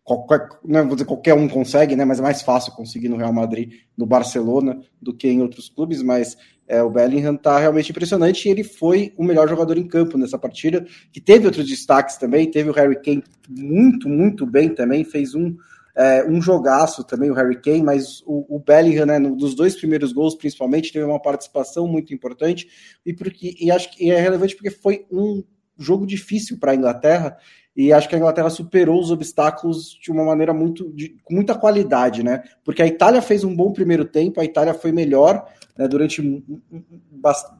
[0.03, 2.05] qualquer, não vou dizer qualquer um consegue, né?
[2.05, 6.03] Mas é mais fácil conseguir no Real Madrid, no Barcelona, do que em outros clubes.
[6.03, 6.37] Mas
[6.67, 10.39] é, o Bellingham está realmente impressionante e ele foi o melhor jogador em campo nessa
[10.39, 12.51] partida, que teve outros destaques também.
[12.51, 15.57] Teve o Harry Kane muito, muito bem também, fez um
[15.97, 20.13] é, um jogaço também, o Harry Kane, mas o, o Bellingham, né, nos dois primeiros
[20.13, 22.69] gols, principalmente, teve uma participação muito importante,
[23.05, 25.43] e, porque, e acho que é relevante porque foi um
[25.79, 27.37] jogo difícil para a Inglaterra,
[27.77, 31.55] e acho que a Inglaterra superou os obstáculos de uma maneira muito de, com muita
[31.55, 32.43] qualidade, né?
[32.65, 35.47] Porque a Itália fez um bom primeiro tempo, a Itália foi melhor
[35.79, 36.45] né, durante,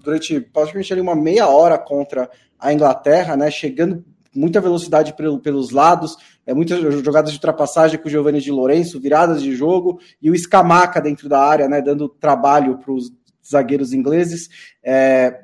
[0.03, 2.29] durante praticamente ali uma meia hora contra
[2.59, 3.51] a Inglaterra, né?
[3.51, 4.05] Chegando
[4.35, 6.17] muita velocidade pelos lados,
[6.51, 10.35] é, muitas jogadas de ultrapassagem com o Giovanni de Lourenço, viradas de jogo, e o
[10.35, 13.13] Escamaca dentro da área, né, dando trabalho para os
[13.49, 14.49] zagueiros ingleses.
[14.83, 15.43] É,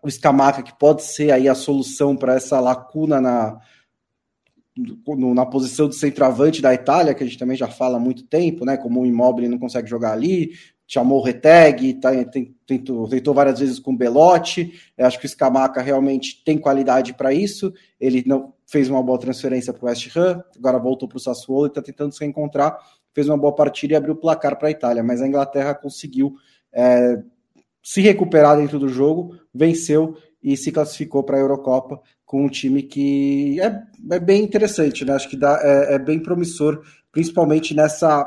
[0.00, 3.58] o Escamaca, que pode ser aí a solução para essa lacuna na,
[5.34, 8.64] na posição de centroavante da Itália, que a gente também já fala há muito tempo,
[8.64, 8.76] né?
[8.76, 10.52] Como o Immobile não consegue jogar ali,
[10.86, 12.10] chamou o Reteg, tá,
[12.66, 14.72] tentou, tentou várias vezes com o Belotti.
[14.96, 17.74] Acho que o Scamaca realmente tem qualidade para isso.
[18.00, 21.66] Ele não fez uma boa transferência para o West Ham, agora voltou para o Sassuolo
[21.66, 22.78] e está tentando se reencontrar.
[23.12, 26.34] Fez uma boa partida e abriu o placar para a Itália, mas a Inglaterra conseguiu
[26.72, 27.20] é,
[27.82, 32.84] se recuperar dentro do jogo, venceu e se classificou para a Eurocopa com um time
[32.84, 35.14] que é, é bem interessante, né?
[35.14, 38.24] Acho que dá, é, é bem promissor, principalmente nessa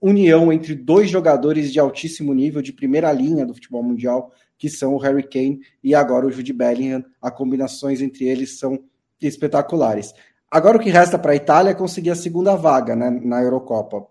[0.00, 4.94] união entre dois jogadores de altíssimo nível, de primeira linha do futebol mundial, que são
[4.94, 7.02] o Harry Kane e agora o Jude Bellingham.
[7.22, 8.78] As combinações entre eles são
[9.20, 10.14] espetaculares.
[10.50, 14.06] Agora o que resta para a Itália é conseguir a segunda vaga né, na Eurocopa.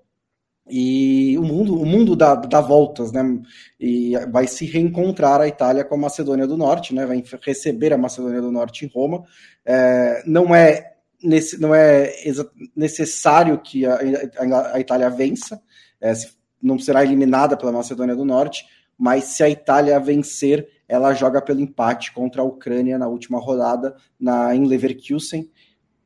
[0.70, 3.24] E o mundo, o mundo dá, dá voltas, né?
[3.80, 7.06] E vai se reencontrar a Itália com a Macedônia do Norte, né?
[7.06, 9.24] Vai receber a Macedônia do Norte em Roma.
[9.66, 12.14] É, não é nesse, não é
[12.76, 15.62] necessário que a, a, a Itália vença,
[16.02, 16.14] é,
[16.62, 18.66] não será eliminada pela Macedônia do Norte,
[18.98, 23.96] mas se a Itália vencer, ela joga pelo empate contra a Ucrânia na última rodada
[24.20, 25.50] na, em Leverkusen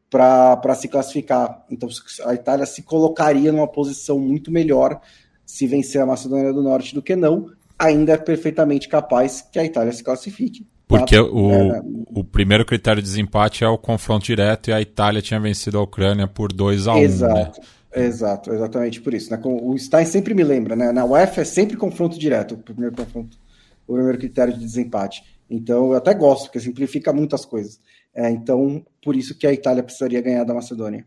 [0.09, 1.63] para se classificar.
[1.69, 1.87] Então
[2.25, 4.99] a Itália se colocaria numa posição muito melhor
[5.45, 7.49] se vencer a Macedônia do Norte do que não.
[7.79, 10.67] Ainda é perfeitamente capaz que a Itália se classifique.
[10.87, 11.23] Porque tá?
[11.23, 11.81] o, é,
[12.13, 15.81] o primeiro critério de desempate é o confronto direto e a Itália tinha vencido a
[15.81, 17.61] Ucrânia por 2 a 1 um, Exato.
[17.61, 17.67] Né?
[17.93, 19.31] Exato, exatamente por isso.
[19.31, 19.39] Né?
[19.43, 20.91] O Stein sempre me lembra, né?
[20.91, 23.37] Na UEFA é sempre confronto direto, o primeiro confronto,
[23.87, 25.23] o primeiro critério de desempate.
[25.49, 27.79] Então eu até gosto, porque simplifica muitas coisas.
[28.13, 31.05] É, então, por isso que a Itália precisaria ganhar da Macedônia.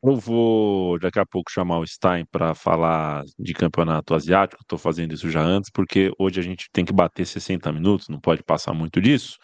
[0.00, 4.62] Eu vou daqui a pouco chamar o Stein para falar de campeonato asiático.
[4.62, 8.20] Estou fazendo isso já antes, porque hoje a gente tem que bater 60 minutos, não
[8.20, 9.36] pode passar muito disso.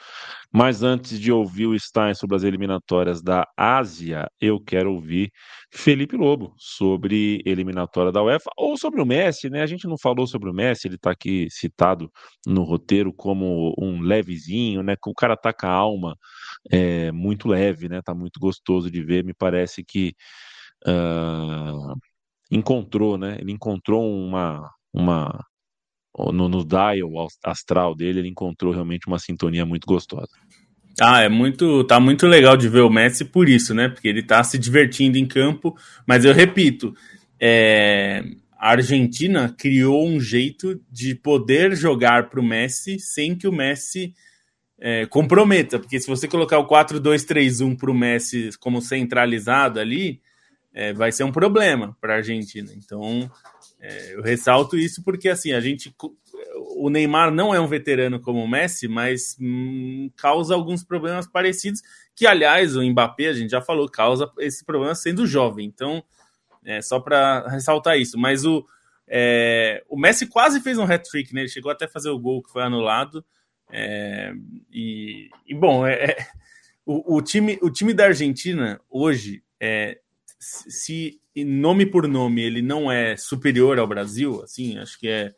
[0.57, 5.33] Mas antes de ouvir o Stein sobre as eliminatórias da Ásia, eu quero ouvir
[5.73, 9.63] Felipe Lobo sobre eliminatória da UEFA ou sobre o Messi, né?
[9.63, 12.09] A gente não falou sobre o Messi, ele está aqui citado
[12.47, 14.95] no roteiro como um levezinho, né?
[15.05, 16.17] O cara tá com a alma
[16.71, 18.01] é, muito leve, né?
[18.01, 19.25] Tá muito gostoso de ver.
[19.25, 20.15] Me parece que
[20.87, 21.95] uh,
[22.51, 23.39] encontrou, né?
[23.41, 25.45] Ele encontrou uma, uma
[26.17, 30.31] no, no dial astral dele, ele encontrou realmente uma sintonia muito gostosa.
[31.01, 33.89] Ah, é muito, tá muito legal de ver o Messi por isso, né?
[33.89, 36.95] Porque ele tá se divertindo em campo, mas eu repito,
[37.41, 38.23] é,
[38.57, 44.15] a Argentina criou um jeito de poder jogar para o Messi sem que o Messi
[44.79, 50.21] é, comprometa, porque se você colocar o 4-2-3-1 para o Messi como centralizado ali,
[50.73, 52.71] é, vai ser um problema para a Argentina.
[52.77, 53.31] Então,
[53.85, 55.95] é, eu ressalto isso porque assim a gente,
[56.77, 61.83] o Neymar não é um veterano como o Messi, mas hum, causa alguns problemas parecidos.
[62.17, 65.67] Que aliás o Mbappé a gente já falou causa esse problema sendo jovem.
[65.67, 66.03] Então,
[66.65, 68.17] é só para ressaltar isso.
[68.19, 68.65] Mas o
[69.07, 71.43] é, o Messi quase fez um hat-trick, né?
[71.43, 73.23] Ele chegou até a fazer o gol que foi anulado.
[73.71, 74.33] É,
[74.73, 76.27] e, e, bom, é, é,
[76.87, 80.01] o, o, time, o time da Argentina hoje, é,
[80.45, 85.33] se nome por nome ele não é superior ao Brasil, assim, acho que é,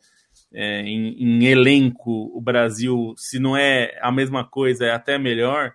[0.52, 5.74] é em, em, elenco o Brasil, se não é a mesma coisa, é até melhor.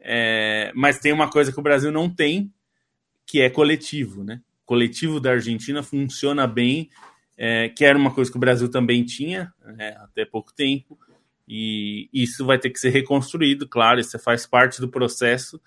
[0.00, 2.52] É, mas tem uma coisa que o Brasil não tem,
[3.26, 4.40] que é coletivo, né?
[4.62, 6.88] O coletivo da Argentina funciona bem,
[7.36, 10.98] é, que era uma coisa que o Brasil também tinha é, até pouco tempo
[11.48, 15.60] e isso vai ter que ser reconstruído, claro, isso faz parte do processo.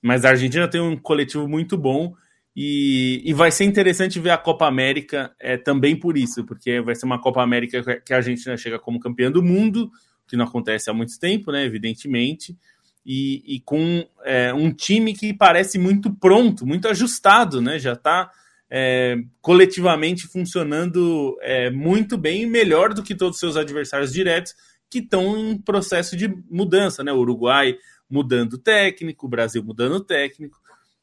[0.00, 2.14] Mas a Argentina tem um coletivo muito bom
[2.58, 6.94] e, e vai ser interessante ver a Copa América é, também por isso, porque vai
[6.94, 9.90] ser uma Copa América que a Argentina chega como campeã do mundo,
[10.26, 11.66] que não acontece há muito tempo, né?
[11.66, 12.56] Evidentemente.
[13.04, 17.78] E, e com é, um time que parece muito pronto, muito ajustado, né?
[17.78, 18.30] Já está
[18.70, 24.54] é, coletivamente funcionando é, muito bem, melhor do que todos os seus adversários diretos,
[24.88, 27.12] que estão em processo de mudança, né?
[27.12, 27.76] O Uruguai
[28.08, 30.58] mudando técnico, o Brasil mudando técnico.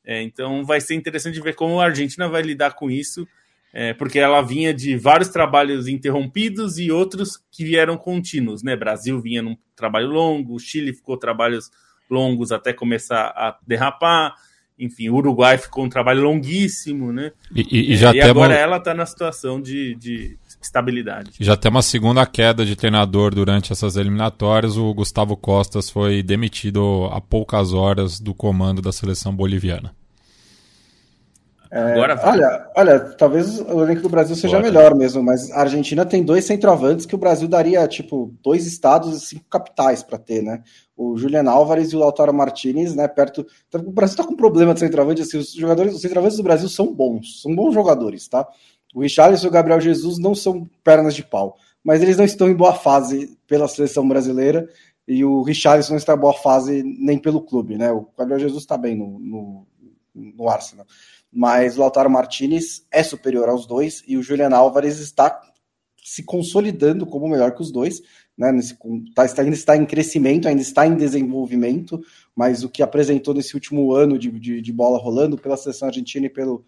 [0.05, 3.27] É, então vai ser interessante ver como a Argentina vai lidar com isso,
[3.73, 8.75] é, porque ela vinha de vários trabalhos interrompidos e outros que vieram contínuos, né?
[8.75, 11.71] Brasil vinha num trabalho longo, o Chile ficou trabalhos
[12.09, 14.35] longos até começar a derrapar.
[14.77, 17.31] Enfim, o Uruguai ficou um trabalho longuíssimo, né?
[17.55, 21.31] E, e, e já é, e agora ela está na situação de, de estabilidade.
[21.39, 24.77] Já tem uma segunda queda de treinador durante essas eliminatórias.
[24.77, 29.93] O Gustavo Costas foi demitido há poucas horas do comando da seleção boliviana.
[31.75, 34.67] É, Agora olha, olha, talvez o elenco do Brasil seja Bora.
[34.69, 39.17] melhor mesmo, mas a Argentina tem dois centroavantes que o Brasil daria, tipo, dois estados
[39.17, 40.61] e cinco capitais para ter, né?
[40.95, 43.07] O Julian Álvares e o Lautaro Martinez, né?
[43.07, 43.43] Perto.
[43.67, 46.69] Então, o Brasil tá com problema de centroavante, assim, os jogadores, os centroavantes do Brasil
[46.69, 48.47] são bons, são bons jogadores, tá?
[48.93, 52.49] O Richarlison e o Gabriel Jesus não são pernas de pau, mas eles não estão
[52.49, 54.69] em boa fase pela seleção brasileira
[55.07, 57.91] e o Richarlison não está em boa fase nem pelo clube, né?
[57.91, 59.67] O Gabriel Jesus está bem no, no,
[60.13, 60.85] no, Arsenal,
[61.31, 65.41] mas o Lautaro Martinez é superior aos dois e o Julian Álvares está
[66.03, 68.01] se consolidando como melhor que os dois,
[68.37, 68.51] né?
[68.51, 68.77] Nesse,
[69.13, 71.99] tá, está, ainda está em crescimento, ainda está em desenvolvimento,
[72.35, 76.27] mas o que apresentou nesse último ano de, de, de bola rolando pela seleção argentina
[76.27, 76.63] e pelo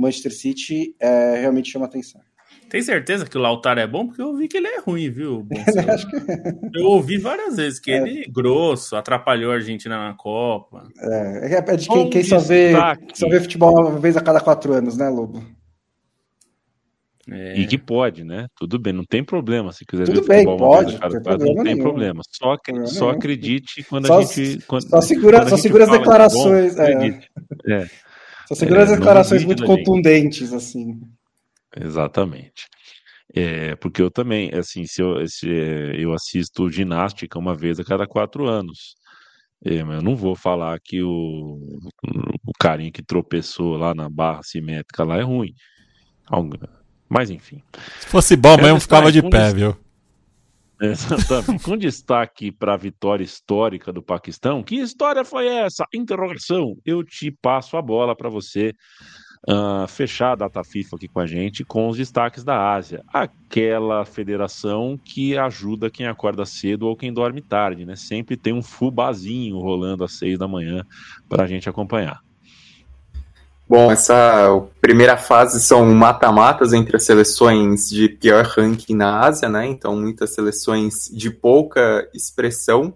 [0.00, 2.20] Manchester City é, realmente chama atenção.
[2.68, 4.06] Tem certeza que o Lautaro é bom?
[4.06, 5.44] Porque eu ouvi que ele é ruim, viu?
[6.72, 7.96] eu ouvi várias vezes que é.
[7.96, 10.86] ele é grosso, atrapalhou a Argentina na Copa.
[11.00, 12.72] É, é de quem, quem só, vê,
[13.12, 15.42] só vê futebol uma vez a cada quatro anos, né, Lobo?
[17.28, 17.58] É.
[17.58, 18.46] E que pode, né?
[18.56, 21.00] Tudo bem, não tem problema se quiser Tudo ver bem, futebol pode, uma vez a
[21.00, 21.82] cada quatro, não tem nenhum.
[21.82, 22.22] problema.
[22.28, 24.64] Só, só acredite quando só, a gente.
[24.66, 26.76] Quando, só segura, só segura as declarações.
[26.76, 27.22] Bom, é.
[27.68, 28.09] é.
[28.50, 31.00] Só segura é, as declarações muito contundentes, assim.
[31.76, 32.66] Exatamente.
[33.32, 35.48] É, porque eu também, assim, se eu, se
[35.96, 38.96] eu assisto ginástica uma vez a cada quatro anos.
[39.64, 41.58] É, mas eu não vou falar que o,
[42.44, 45.54] o carinha que tropeçou lá na barra simétrica lá é ruim.
[47.08, 47.62] Mas enfim.
[48.00, 49.76] Se fosse bom mesmo, ficava de pé, viu?
[50.82, 51.62] Exatamente.
[51.62, 54.62] Com destaque para a vitória histórica do Paquistão.
[54.62, 55.84] Que história foi essa?
[55.92, 56.76] Interrogação.
[56.86, 58.74] Eu te passo a bola para você
[59.48, 63.02] uh, fechar a data FIFA aqui com a gente com os destaques da Ásia.
[63.12, 67.94] Aquela federação que ajuda quem acorda cedo ou quem dorme tarde, né?
[67.94, 70.82] Sempre tem um fubazinho rolando às seis da manhã
[71.28, 72.20] para a gente acompanhar.
[73.70, 79.64] Bom, essa primeira fase são mata-matas entre as seleções de pior ranking na Ásia, né?
[79.64, 82.92] Então, muitas seleções de pouca expressão,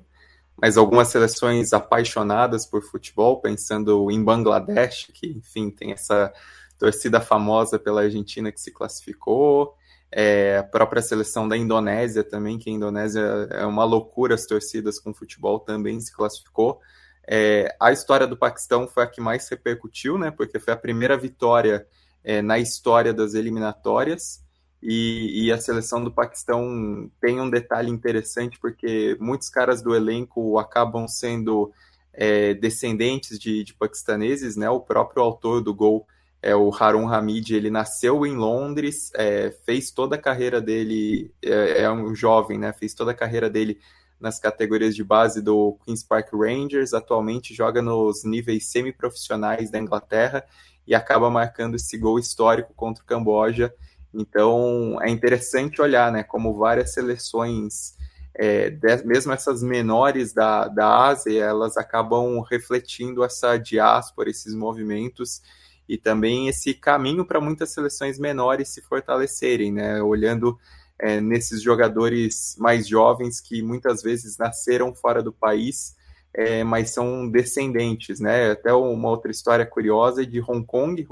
[0.60, 6.32] mas algumas seleções apaixonadas por futebol, pensando em Bangladesh, que, enfim, tem essa
[6.76, 9.76] torcida famosa pela Argentina que se classificou,
[10.10, 13.22] é, a própria seleção da Indonésia também, que a Indonésia
[13.52, 16.80] é uma loucura, as torcidas com futebol também se classificou.
[17.26, 20.30] É, a história do Paquistão foi a que mais repercutiu, né?
[20.30, 21.86] Porque foi a primeira vitória
[22.22, 24.42] é, na história das eliminatórias.
[24.82, 30.58] E, e, a seleção do Paquistão tem um detalhe interessante, porque muitos caras do elenco
[30.58, 31.72] acabam sendo
[32.12, 34.68] é, descendentes de, de paquistaneses, né?
[34.68, 36.06] O próprio autor do gol
[36.42, 41.84] é o Harun Hamid, ele nasceu em Londres, é, fez toda a carreira dele, é,
[41.84, 42.70] é, um jovem, né?
[42.74, 43.80] Fez toda a carreira dele
[44.24, 50.42] nas categorias de base do Queen's Park Rangers, atualmente joga nos níveis semiprofissionais da Inglaterra
[50.86, 53.72] e acaba marcando esse gol histórico contra o Camboja.
[54.12, 57.96] Então é interessante olhar, né, como várias seleções,
[58.34, 58.70] é,
[59.04, 65.42] mesmo essas menores da, da Ásia, elas acabam refletindo essa diáspora, esses movimentos
[65.86, 70.02] e também esse caminho para muitas seleções menores se fortalecerem, né?
[70.02, 70.58] Olhando
[71.04, 75.94] é, nesses jogadores mais jovens que muitas vezes nasceram fora do país,
[76.32, 78.52] é, mas são descendentes, né?
[78.52, 81.06] Até uma outra história curiosa de Hong Kong.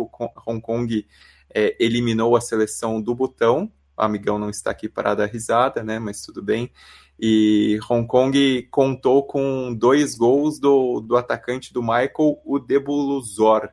[0.46, 1.06] Hong Kong
[1.54, 3.70] é, eliminou a seleção do Butão.
[3.94, 5.98] O amigão não está aqui para dar risada, né?
[5.98, 6.72] Mas tudo bem.
[7.20, 13.68] E Hong Kong contou com dois gols do, do atacante do Michael, o Debuluzor.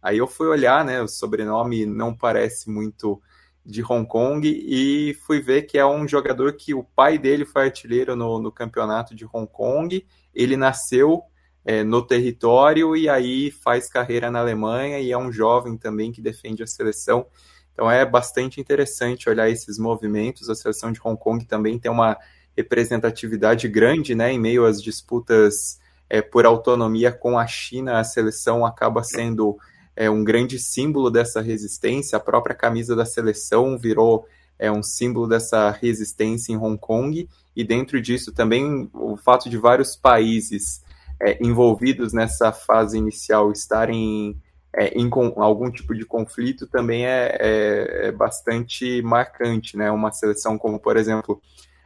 [0.00, 1.02] Aí eu fui olhar, né?
[1.02, 3.20] O sobrenome não parece muito
[3.64, 7.64] de Hong Kong e fui ver que é um jogador que o pai dele foi
[7.64, 10.06] artilheiro no, no campeonato de Hong Kong.
[10.34, 11.22] Ele nasceu
[11.64, 16.20] é, no território e aí faz carreira na Alemanha e é um jovem também que
[16.20, 17.26] defende a seleção.
[17.72, 20.50] Então é bastante interessante olhar esses movimentos.
[20.50, 22.18] A seleção de Hong Kong também tem uma
[22.56, 24.30] representatividade grande, né?
[24.32, 29.58] Em meio às disputas é, por autonomia com a China, a seleção acaba sendo
[29.96, 32.16] é um grande símbolo dessa resistência.
[32.16, 34.26] A própria camisa da seleção virou
[34.58, 39.58] é um símbolo dessa resistência em Hong Kong e dentro disso também o fato de
[39.58, 40.82] vários países
[41.20, 44.40] é, envolvidos nessa fase inicial estarem
[44.76, 49.90] é, em com, algum tipo de conflito também é, é, é, bastante marcante, né?
[49.90, 51.40] Uma seleção como, por exemplo,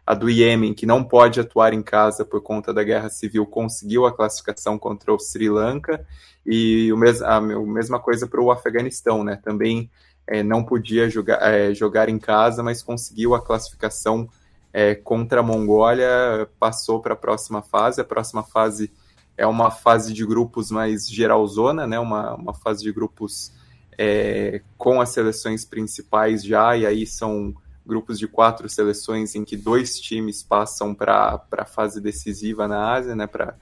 [0.08, 4.06] a do Iêmen, que não pode atuar em casa por conta da guerra civil, conseguiu
[4.06, 6.02] a classificação contra o Sri Lanka,
[6.46, 9.36] e o mes a, mesma coisa para o Afeganistão, né?
[9.36, 9.90] Também
[10.26, 14.26] é, não podia jogar, é, jogar em casa, mas conseguiu a classificação
[14.72, 18.00] é, contra a Mongólia, passou para a próxima fase.
[18.00, 18.90] A próxima fase
[19.36, 21.98] é uma fase de grupos mais geralzona, né?
[21.98, 23.52] Uma, uma fase de grupos
[23.98, 27.54] é, com as seleções principais já, e aí são
[27.88, 33.16] grupos de quatro seleções em que dois times passam para a fase decisiva na Ásia,
[33.16, 33.56] né, para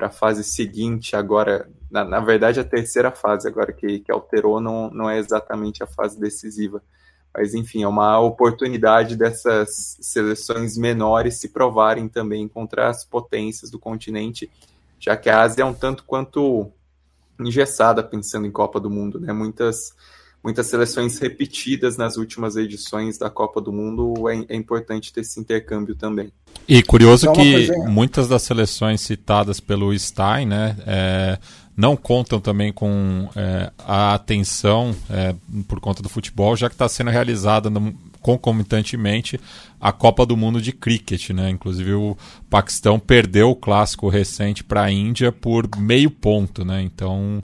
[0.00, 4.90] a fase seguinte, agora, na, na, verdade, a terceira fase, agora que, que alterou, não,
[4.90, 6.82] não é exatamente a fase decisiva.
[7.34, 13.78] Mas, enfim, é uma oportunidade dessas seleções menores se provarem também contra as potências do
[13.78, 14.50] continente,
[14.98, 16.72] já que a Ásia é um tanto quanto
[17.38, 19.32] engessada pensando em Copa do Mundo, né?
[19.32, 19.94] Muitas
[20.42, 25.38] muitas seleções repetidas nas últimas edições da Copa do Mundo, é, é importante ter esse
[25.40, 26.32] intercâmbio também.
[26.66, 31.38] E curioso que muitas das seleções citadas pelo Stein, né, é,
[31.76, 35.34] não contam também com é, a atenção é,
[35.66, 39.40] por conta do futebol, já que está sendo realizada no, concomitantemente
[39.80, 41.50] a Copa do Mundo de Cricket, né?
[41.50, 42.16] Inclusive o
[42.50, 46.82] Paquistão perdeu o clássico recente para a Índia por meio ponto, né?
[46.82, 47.42] Então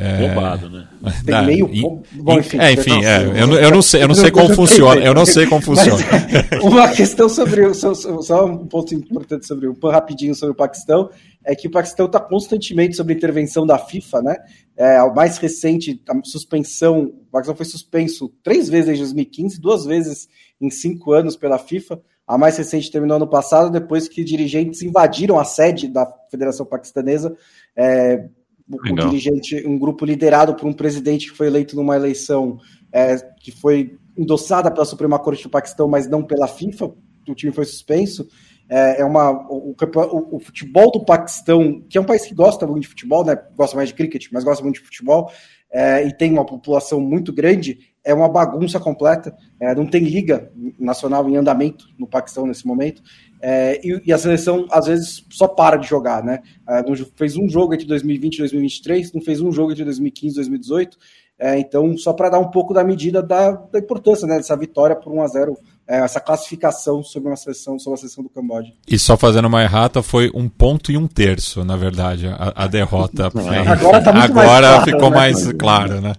[0.00, 0.26] é...
[0.26, 0.88] Roubado, né?
[1.24, 1.66] Tem meio.
[2.14, 5.04] Bom, enfim, é, enfim é, eu, não, eu não sei, eu não sei como funciona.
[5.04, 6.02] Eu não sei como funciona.
[6.62, 11.10] Uma questão sobre só, só, um ponto importante sobre o rapidinho sobre o Paquistão
[11.44, 14.36] é que o Paquistão está constantemente sobre intervenção da FIFA, né?
[14.76, 19.84] É, o mais recente, a suspensão, o Paquistão foi suspenso três vezes desde 2015, duas
[19.84, 20.28] vezes
[20.60, 22.00] em cinco anos pela FIFA.
[22.26, 27.36] A mais recente terminou ano passado, depois que dirigentes invadiram a sede da Federação Paquistanesa,
[27.76, 28.28] é,
[28.70, 32.58] um dirigente, um grupo liderado por um presidente que foi eleito numa eleição
[32.92, 36.92] é, que foi endossada pela Suprema Corte do Paquistão, mas não pela FIFA,
[37.28, 38.28] o time foi suspenso.
[38.68, 42.66] É, é uma, o, o, o, futebol do Paquistão, que é um país que gosta
[42.66, 43.36] muito de futebol, né?
[43.56, 45.30] gosta mais de cricket, mas gosta muito de futebol,
[45.72, 49.36] é, e tem uma população muito grande, é uma bagunça completa.
[49.60, 53.02] É, não tem liga nacional em andamento no Paquistão nesse momento.
[53.42, 56.40] É, e, e, a seleção, às vezes, só para de jogar, né?
[56.68, 60.34] É, não fez um jogo entre 2020 e 2023, não fez um jogo entre 2015
[60.34, 60.98] e 2018.
[61.42, 64.94] É, então, só para dar um pouco da medida da, da importância né, dessa vitória
[64.94, 68.72] por 1 a 0 é, essa classificação sobre uma seleção, sobre a seleção do Camboja.
[68.86, 72.66] E só fazendo uma errata, foi um ponto e um terço, na verdade, a, a
[72.66, 73.28] derrota.
[73.28, 75.16] agora tá muito agora mais claro, ficou né?
[75.16, 76.12] mais claro, né?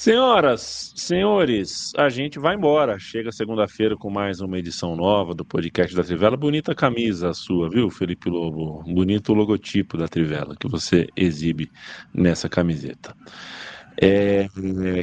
[0.00, 2.98] Senhoras, senhores, a gente vai embora.
[2.98, 6.38] Chega segunda-feira com mais uma edição nova do podcast da Trivela.
[6.38, 8.82] Bonita camisa a sua, viu, Felipe Lobo?
[8.84, 11.70] Bonito logotipo da Trivela que você exibe
[12.14, 13.14] nessa camiseta.
[14.00, 14.48] É,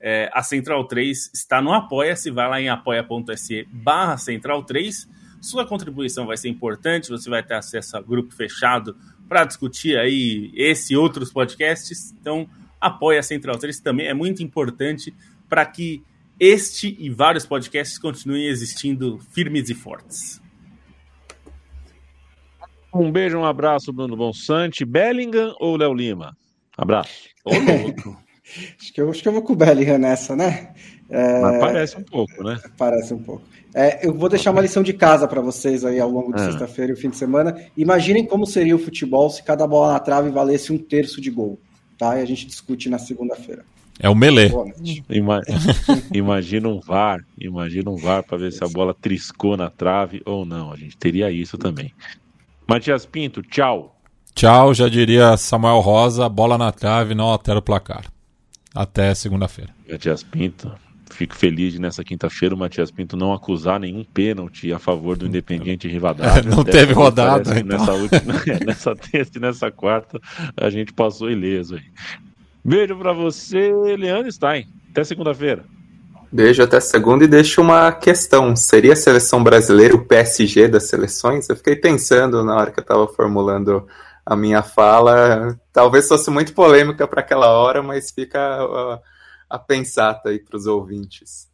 [0.00, 5.08] É, a Central 3 está no Apoia-se, vai lá em apoia.se barra Central 3.
[5.40, 8.96] Sua contribuição vai ser importante, você vai ter acesso a grupo fechado
[9.28, 12.12] para discutir aí esse e outros podcasts.
[12.20, 12.48] Então,
[12.80, 15.14] apoia a Central 3 também é muito importante
[15.48, 16.02] para que
[16.38, 20.40] este e vários podcasts continuem existindo firmes e fortes.
[22.94, 24.84] Um beijo, um abraço, Bruno Bonsante.
[24.84, 26.36] Bellingham ou Léo Lima?
[26.76, 27.28] Abraço.
[27.44, 28.16] Ô, louco.
[28.80, 30.72] acho, que eu, acho que eu vou com o Bellingham nessa, né?
[31.10, 31.40] É...
[31.40, 32.58] Mas parece um pouco, né?
[32.76, 33.42] Parece um pouco.
[33.74, 36.46] É, eu vou deixar uma lição de casa para vocês aí ao longo de Ah.
[36.46, 37.54] sexta-feira e o fim de semana.
[37.76, 41.60] Imaginem como seria o futebol se cada bola na trave valesse um terço de gol.
[41.98, 42.18] Tá?
[42.18, 43.64] E a gente discute na segunda-feira.
[44.00, 44.48] É o Melê.
[45.10, 45.42] Ima-
[46.14, 50.44] Imagina um VAR, imagina um VAR para ver se a bola triscou na trave ou
[50.44, 50.72] não.
[50.72, 51.92] A gente teria isso também.
[52.66, 53.96] Matias Pinto, tchau.
[54.34, 58.04] Tchau, já diria Samuel Rosa, bola na trave, não altera o placar.
[58.72, 59.74] Até segunda-feira.
[59.90, 60.70] Matias Pinto,
[61.18, 65.26] fico feliz de nessa quinta-feira o Matias Pinto não acusar nenhum pênalti a favor do
[65.26, 66.48] Independiente Rivadavia.
[66.48, 67.76] Não Até teve rodada, então.
[67.76, 70.20] Nessa, última, é, nessa terça e nessa quarta
[70.56, 71.82] a gente passou ileso aí.
[72.64, 74.68] Beijo pra você, Leandro Stein.
[74.92, 75.64] Até segunda-feira.
[76.30, 78.54] Beijo até segunda e deixo uma questão.
[78.54, 81.48] Seria a seleção brasileira o PSG das seleções?
[81.48, 83.88] Eu fiquei pensando na hora que eu estava formulando
[84.24, 85.58] a minha fala.
[85.72, 89.00] Talvez fosse muito polêmica para aquela hora, mas fica a,
[89.48, 91.48] a pensata aí para os ouvintes.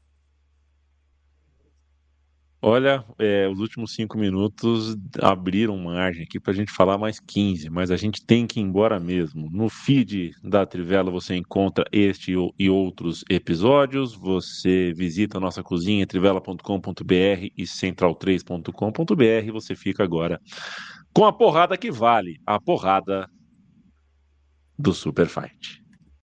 [2.66, 7.68] Olha, é, os últimos cinco minutos abriram margem aqui para a gente falar mais 15,
[7.68, 9.50] mas a gente tem que ir embora mesmo.
[9.50, 14.14] No feed da Trivela você encontra este e outros episódios.
[14.14, 19.52] Você visita a nossa cozinha, trivela.com.br e central3.com.br.
[19.52, 20.40] Você fica agora
[21.12, 23.28] com a porrada que vale a porrada
[24.78, 25.83] do Super Fight.